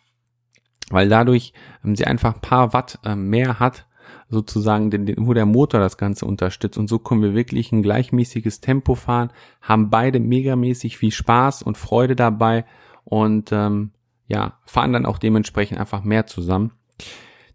weil 0.91 1.09
dadurch 1.09 1.53
ähm, 1.85 1.97
sie 1.97 2.07
einfach 2.07 2.35
ein 2.35 2.41
paar 2.41 2.73
Watt 2.73 2.99
äh, 3.05 3.15
mehr 3.15 3.61
hat, 3.61 3.87
sozusagen, 4.29 4.91
den, 4.91 5.07
den, 5.07 5.27
wo 5.27 5.35
der 5.35 5.47
Motor 5.47 5.81
das 5.81 5.97
Ganze 5.97 6.27
unterstützt. 6.27 6.79
Und 6.79 6.89
so 6.89 6.99
können 6.99 7.23
wir 7.23 7.35
wirklich 7.35 7.73
ein 7.73 7.83
gleichmäßiges 7.83 8.61
Tempo 8.61 8.95
fahren, 8.95 9.31
haben 9.63 9.91
beide 9.91 10.21
megamäßig 10.21 10.99
viel 10.99 11.13
Spaß 11.13 11.63
und 11.63 11.79
Freude 11.79 12.17
dabei 12.17 12.65
und 13.05 13.51
ähm, 13.53 13.93
ja, 14.31 14.59
fahren 14.65 14.93
dann 14.93 15.07
auch 15.07 15.19
dementsprechend 15.19 15.79
einfach 15.79 16.05
mehr 16.05 16.27
zusammen. 16.27 16.71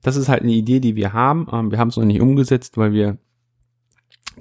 Das 0.02 0.18
ist 0.18 0.28
halt 0.30 0.44
eine 0.44 0.52
Idee, 0.52 0.82
die 0.82 0.96
wir 0.96 1.14
haben. 1.14 1.48
Ähm, 1.52 1.72
wir 1.72 1.80
haben 1.80 1.88
es 1.88 1.98
noch 1.98 2.06
nicht 2.06 2.22
umgesetzt, 2.22 2.78
weil 2.78 2.92
wir 2.92 3.18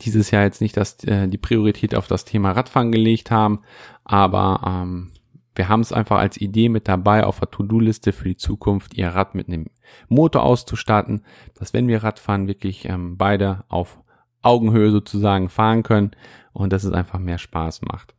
dieses 0.04 0.32
Jahr 0.32 0.42
jetzt 0.42 0.60
nicht 0.60 0.76
das, 0.76 1.02
äh, 1.04 1.28
die 1.28 1.38
Priorität 1.38 1.94
auf 1.94 2.08
das 2.08 2.24
Thema 2.24 2.50
Radfahren 2.50 2.90
gelegt 2.90 3.30
haben, 3.30 3.60
aber 4.02 4.60
ähm, 4.66 5.12
wir 5.54 5.68
haben 5.68 5.80
es 5.80 5.92
einfach 5.92 6.18
als 6.18 6.36
Idee 6.36 6.68
mit 6.68 6.88
dabei 6.88 7.24
auf 7.24 7.38
der 7.38 7.50
To-Do-Liste 7.50 8.12
für 8.12 8.28
die 8.28 8.36
Zukunft, 8.36 8.94
ihr 8.94 9.10
Rad 9.10 9.36
mit 9.36 9.46
einem 9.46 9.66
Motor 10.08 10.42
auszustatten, 10.42 11.22
dass 11.54 11.72
wenn 11.72 11.86
wir 11.86 12.02
Radfahren 12.02 12.48
wirklich 12.48 12.88
ähm, 12.88 13.16
beide 13.16 13.62
auf 13.68 14.00
Augenhöhe 14.42 14.90
sozusagen 14.90 15.48
fahren 15.48 15.84
können 15.84 16.10
und 16.52 16.72
dass 16.72 16.82
es 16.82 16.92
einfach 16.92 17.20
mehr 17.20 17.38
Spaß 17.38 17.82
macht. 17.82 18.16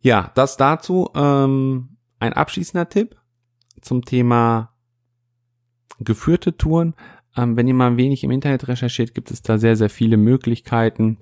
Ja, 0.00 0.30
das 0.36 0.56
dazu. 0.56 1.10
Ähm, 1.16 1.95
ein 2.18 2.32
abschließender 2.32 2.88
Tipp 2.88 3.16
zum 3.80 4.04
Thema 4.04 4.72
geführte 6.00 6.56
Touren. 6.56 6.94
Ähm, 7.36 7.56
wenn 7.56 7.68
ihr 7.68 7.74
mal 7.74 7.88
ein 7.88 7.96
wenig 7.96 8.24
im 8.24 8.30
Internet 8.30 8.68
recherchiert, 8.68 9.14
gibt 9.14 9.30
es 9.30 9.42
da 9.42 9.58
sehr, 9.58 9.76
sehr 9.76 9.90
viele 9.90 10.16
Möglichkeiten. 10.16 11.18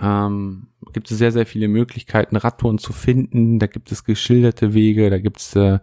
Ähm, 0.00 0.68
gibt 0.92 1.10
es 1.10 1.18
sehr, 1.18 1.32
sehr 1.32 1.46
viele 1.46 1.68
Möglichkeiten, 1.68 2.36
Radtouren 2.36 2.78
zu 2.78 2.92
finden. 2.92 3.58
Da 3.58 3.66
gibt 3.66 3.90
es 3.90 4.04
geschilderte 4.04 4.74
Wege, 4.74 5.10
da 5.10 5.18
gibt 5.18 5.38
es 5.38 5.56
äh, 5.56 5.80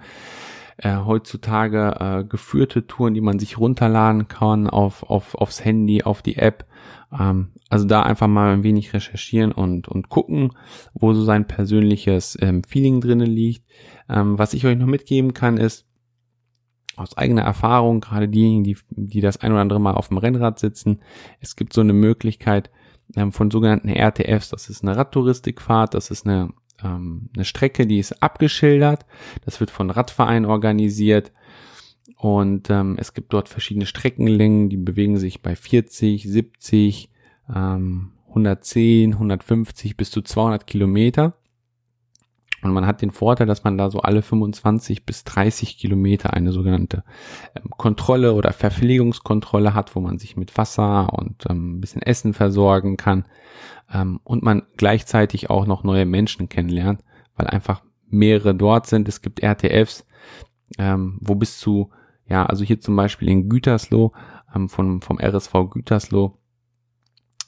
äh, 0.77 0.97
heutzutage 0.97 1.95
äh, 1.99 2.23
geführte 2.23 2.87
Touren, 2.87 3.13
die 3.13 3.21
man 3.21 3.39
sich 3.39 3.57
runterladen 3.57 4.27
kann 4.27 4.69
auf, 4.69 5.03
auf, 5.03 5.35
aufs 5.35 5.63
Handy, 5.63 6.03
auf 6.03 6.21
die 6.21 6.37
App. 6.37 6.65
Ähm, 7.17 7.51
also 7.69 7.85
da 7.85 8.03
einfach 8.03 8.27
mal 8.27 8.53
ein 8.53 8.63
wenig 8.63 8.93
recherchieren 8.93 9.51
und, 9.51 9.87
und 9.87 10.09
gucken, 10.09 10.51
wo 10.93 11.13
so 11.13 11.23
sein 11.23 11.47
persönliches 11.47 12.37
ähm, 12.41 12.63
Feeling 12.63 13.01
drinnen 13.01 13.29
liegt. 13.29 13.65
Ähm, 14.09 14.37
was 14.37 14.53
ich 14.53 14.65
euch 14.65 14.77
noch 14.77 14.85
mitgeben 14.85 15.33
kann, 15.33 15.57
ist, 15.57 15.85
aus 16.97 17.17
eigener 17.17 17.41
Erfahrung, 17.41 17.99
gerade 17.99 18.29
diejenigen, 18.29 18.63
die, 18.63 18.77
die 18.89 19.21
das 19.21 19.37
ein 19.37 19.51
oder 19.51 19.61
andere 19.61 19.81
Mal 19.81 19.95
auf 19.95 20.07
dem 20.09 20.17
Rennrad 20.17 20.59
sitzen, 20.59 21.01
es 21.41 21.55
gibt 21.55 21.73
so 21.73 21.81
eine 21.81 21.93
Möglichkeit 21.93 22.71
ähm, 23.15 23.31
von 23.31 23.51
sogenannten 23.51 23.89
RTFs, 23.89 24.49
das 24.49 24.69
ist 24.69 24.83
eine 24.83 24.95
Radtouristikfahrt, 24.95 25.93
das 25.93 26.09
ist 26.09 26.25
eine, 26.25 26.53
ähm, 26.83 27.29
eine 27.35 27.45
Strecke, 27.45 27.87
die 27.87 27.99
ist 27.99 28.21
abgeschildert, 28.21 29.05
das 29.43 29.59
wird 29.59 29.71
von 29.71 29.89
Radvereinen 29.89 30.45
organisiert 30.45 31.31
und 32.17 32.69
ähm, 32.69 32.97
es 32.99 33.13
gibt 33.13 33.33
dort 33.33 33.49
verschiedene 33.49 33.85
Streckenlängen, 33.85 34.69
die 34.69 34.77
bewegen 34.77 35.17
sich 35.17 35.41
bei 35.41 35.55
40, 35.55 36.23
70, 36.23 37.09
ähm, 37.53 38.11
110, 38.29 39.13
150 39.13 39.95
bis 39.95 40.11
zu 40.11 40.21
200 40.21 40.67
Kilometer. 40.67 41.33
Und 42.65 42.73
man 42.73 42.87
hat 42.87 43.03
den 43.03 43.11
Vorteil, 43.11 43.45
dass 43.45 43.63
man 43.63 43.77
da 43.77 43.91
so 43.91 43.99
alle 43.99 44.23
25 44.23 45.05
bis 45.05 45.23
30 45.23 45.77
Kilometer 45.77 46.33
eine 46.33 46.51
sogenannte 46.51 47.03
ähm, 47.55 47.69
Kontrolle 47.77 48.33
oder 48.33 48.53
Verpflegungskontrolle 48.53 49.75
hat, 49.75 49.95
wo 49.95 49.99
man 49.99 50.17
sich 50.17 50.35
mit 50.35 50.57
Wasser 50.57 51.13
und 51.13 51.45
ähm, 51.47 51.75
ein 51.77 51.81
bisschen 51.81 52.01
Essen 52.01 52.33
versorgen 52.33 52.97
kann. 52.97 53.25
Ähm, 53.93 54.19
und 54.23 54.41
man 54.41 54.63
gleichzeitig 54.77 55.51
auch 55.51 55.67
noch 55.67 55.83
neue 55.83 56.07
Menschen 56.07 56.49
kennenlernt, 56.49 57.03
weil 57.35 57.45
einfach 57.45 57.83
mehrere 58.07 58.55
dort 58.55 58.87
sind. 58.87 59.07
Es 59.07 59.21
gibt 59.21 59.43
RTFs, 59.43 60.07
ähm, 60.79 61.19
wo 61.21 61.35
bis 61.35 61.59
zu, 61.59 61.91
ja, 62.27 62.47
also 62.47 62.65
hier 62.65 62.81
zum 62.81 62.95
Beispiel 62.95 63.29
in 63.29 63.47
Gütersloh, 63.47 64.11
ähm, 64.55 64.69
vom, 64.69 65.03
vom 65.03 65.19
RSV 65.19 65.69
Gütersloh, 65.69 66.35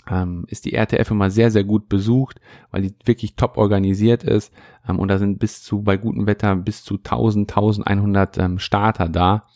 ähm, 0.10 0.46
ist 0.48 0.66
die 0.66 0.76
RTF 0.76 1.12
immer 1.12 1.30
sehr, 1.30 1.52
sehr 1.52 1.64
gut 1.64 1.90
besucht, 1.90 2.40
weil 2.72 2.84
die 2.84 2.96
wirklich 3.06 3.36
top 3.36 3.58
organisiert 3.58 4.24
ist. 4.24 4.54
Ähm, 4.88 5.00
und 5.00 5.10
da 5.10 5.18
sind 5.18 5.40
bis 5.40 5.64
zu, 5.64 5.82
bei 5.82 5.98
gutem 5.98 6.28
Wetter, 6.28 6.56
bis 6.56 6.84
zu 6.84 6.96
1000, 6.96 7.50
1100 7.50 8.38
ähm, 8.38 8.60
Starter 8.60 9.10
da. 9.10 9.48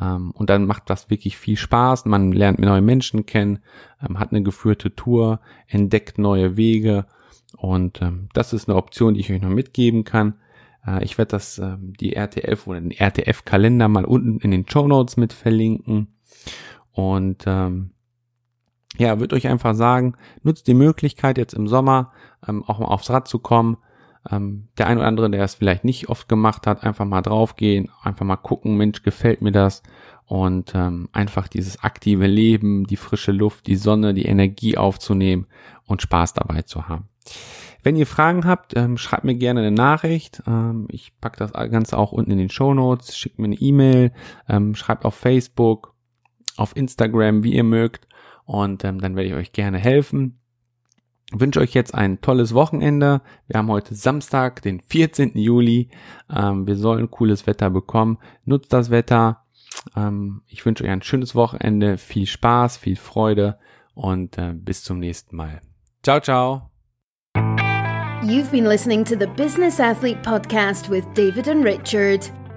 Ähm, 0.00 0.30
und 0.32 0.50
dann 0.50 0.66
macht 0.66 0.90
das 0.90 1.10
wirklich 1.10 1.36
viel 1.36 1.56
Spaß. 1.56 2.04
Man 2.06 2.32
lernt 2.32 2.58
neue 2.58 2.82
Menschen 2.82 3.26
kennen, 3.26 3.60
ähm, 4.06 4.18
hat 4.18 4.30
eine 4.30 4.42
geführte 4.42 4.94
Tour, 4.94 5.40
entdeckt 5.66 6.18
neue 6.18 6.56
Wege. 6.56 7.06
Und 7.56 8.02
ähm, 8.02 8.28
das 8.34 8.52
ist 8.52 8.68
eine 8.68 8.76
Option, 8.76 9.14
die 9.14 9.20
ich 9.20 9.32
euch 9.32 9.42
noch 9.42 9.48
mitgeben 9.48 10.04
kann. 10.04 10.34
Äh, 10.86 11.02
ich 11.04 11.18
werde 11.18 11.30
das, 11.30 11.60
die 11.78 12.14
RTF 12.14 12.66
oder 12.66 12.80
den 12.80 12.92
RTF-Kalender 12.92 13.88
mal 13.88 14.04
unten 14.04 14.38
in 14.40 14.50
den 14.50 14.68
Show 14.68 14.86
Notes 14.86 15.16
mit 15.16 15.32
verlinken. 15.32 16.08
Und 16.92 17.44
ähm, 17.46 17.90
ja, 18.98 19.20
würde 19.20 19.36
euch 19.36 19.46
einfach 19.46 19.74
sagen, 19.74 20.14
nutzt 20.42 20.66
die 20.66 20.74
Möglichkeit 20.74 21.38
jetzt 21.38 21.54
im 21.54 21.68
Sommer 21.68 22.12
ähm, 22.46 22.64
auch 22.64 22.78
mal 22.78 22.86
aufs 22.86 23.10
Rad 23.10 23.28
zu 23.28 23.38
kommen. 23.38 23.78
Ähm, 24.30 24.68
der 24.76 24.88
ein 24.88 24.98
oder 24.98 25.06
andere, 25.06 25.30
der 25.30 25.44
es 25.44 25.54
vielleicht 25.54 25.84
nicht 25.84 26.08
oft 26.08 26.28
gemacht 26.28 26.66
hat, 26.66 26.82
einfach 26.82 27.04
mal 27.04 27.22
draufgehen, 27.22 27.90
einfach 28.02 28.26
mal 28.26 28.36
gucken, 28.36 28.76
Mensch, 28.76 29.02
gefällt 29.02 29.40
mir 29.40 29.52
das 29.52 29.82
und 30.26 30.74
ähm, 30.74 31.08
einfach 31.12 31.48
dieses 31.48 31.82
aktive 31.82 32.26
Leben, 32.26 32.86
die 32.86 32.96
frische 32.96 33.32
Luft, 33.32 33.66
die 33.66 33.76
Sonne, 33.76 34.12
die 34.12 34.26
Energie 34.26 34.76
aufzunehmen 34.76 35.46
und 35.86 36.02
Spaß 36.02 36.34
dabei 36.34 36.62
zu 36.62 36.88
haben. 36.88 37.08
Wenn 37.82 37.96
ihr 37.96 38.06
Fragen 38.06 38.44
habt, 38.44 38.76
ähm, 38.76 38.98
schreibt 38.98 39.24
mir 39.24 39.36
gerne 39.36 39.60
eine 39.60 39.70
Nachricht. 39.70 40.42
Ähm, 40.46 40.88
ich 40.90 41.18
packe 41.20 41.38
das 41.38 41.52
Ganze 41.52 41.96
auch 41.96 42.12
unten 42.12 42.32
in 42.32 42.38
den 42.38 42.50
Show 42.50 42.74
Notes. 42.74 43.16
Schickt 43.16 43.38
mir 43.38 43.46
eine 43.46 43.54
E-Mail, 43.54 44.12
ähm, 44.48 44.74
schreibt 44.74 45.04
auf 45.04 45.14
Facebook, 45.14 45.94
auf 46.56 46.76
Instagram, 46.76 47.44
wie 47.44 47.54
ihr 47.54 47.64
mögt 47.64 48.07
und 48.48 48.82
ähm, 48.82 48.98
dann 48.98 49.14
werde 49.14 49.28
ich 49.28 49.34
euch 49.34 49.52
gerne 49.52 49.76
helfen. 49.76 50.38
Ich 51.30 51.38
wünsche 51.38 51.60
euch 51.60 51.74
jetzt 51.74 51.94
ein 51.94 52.22
tolles 52.22 52.54
Wochenende. 52.54 53.20
Wir 53.46 53.58
haben 53.58 53.68
heute 53.68 53.94
Samstag, 53.94 54.62
den 54.62 54.80
14. 54.80 55.36
Juli. 55.36 55.90
Ähm, 56.34 56.66
wir 56.66 56.76
sollen 56.76 57.10
cooles 57.10 57.46
Wetter 57.46 57.68
bekommen. 57.68 58.16
Nutzt 58.46 58.72
das 58.72 58.88
Wetter. 58.88 59.44
Ähm, 59.94 60.40
ich 60.46 60.64
wünsche 60.64 60.84
euch 60.84 60.90
ein 60.90 61.02
schönes 61.02 61.34
Wochenende, 61.34 61.98
viel 61.98 62.24
Spaß, 62.24 62.78
viel 62.78 62.96
Freude 62.96 63.58
und 63.92 64.38
äh, 64.38 64.54
bis 64.54 64.82
zum 64.82 64.98
nächsten 64.98 65.36
Mal. 65.36 65.60
Ciao, 66.02 66.18
ciao. 66.18 66.70
You've 68.22 68.50
been 68.50 68.64
listening 68.64 69.04
to 69.04 69.14
the 69.14 69.28
Business 69.36 69.78
Athlete 69.78 70.22
Podcast 70.22 70.88
with 70.88 71.04
David 71.12 71.48
and 71.48 71.62
Richard. 71.62 72.30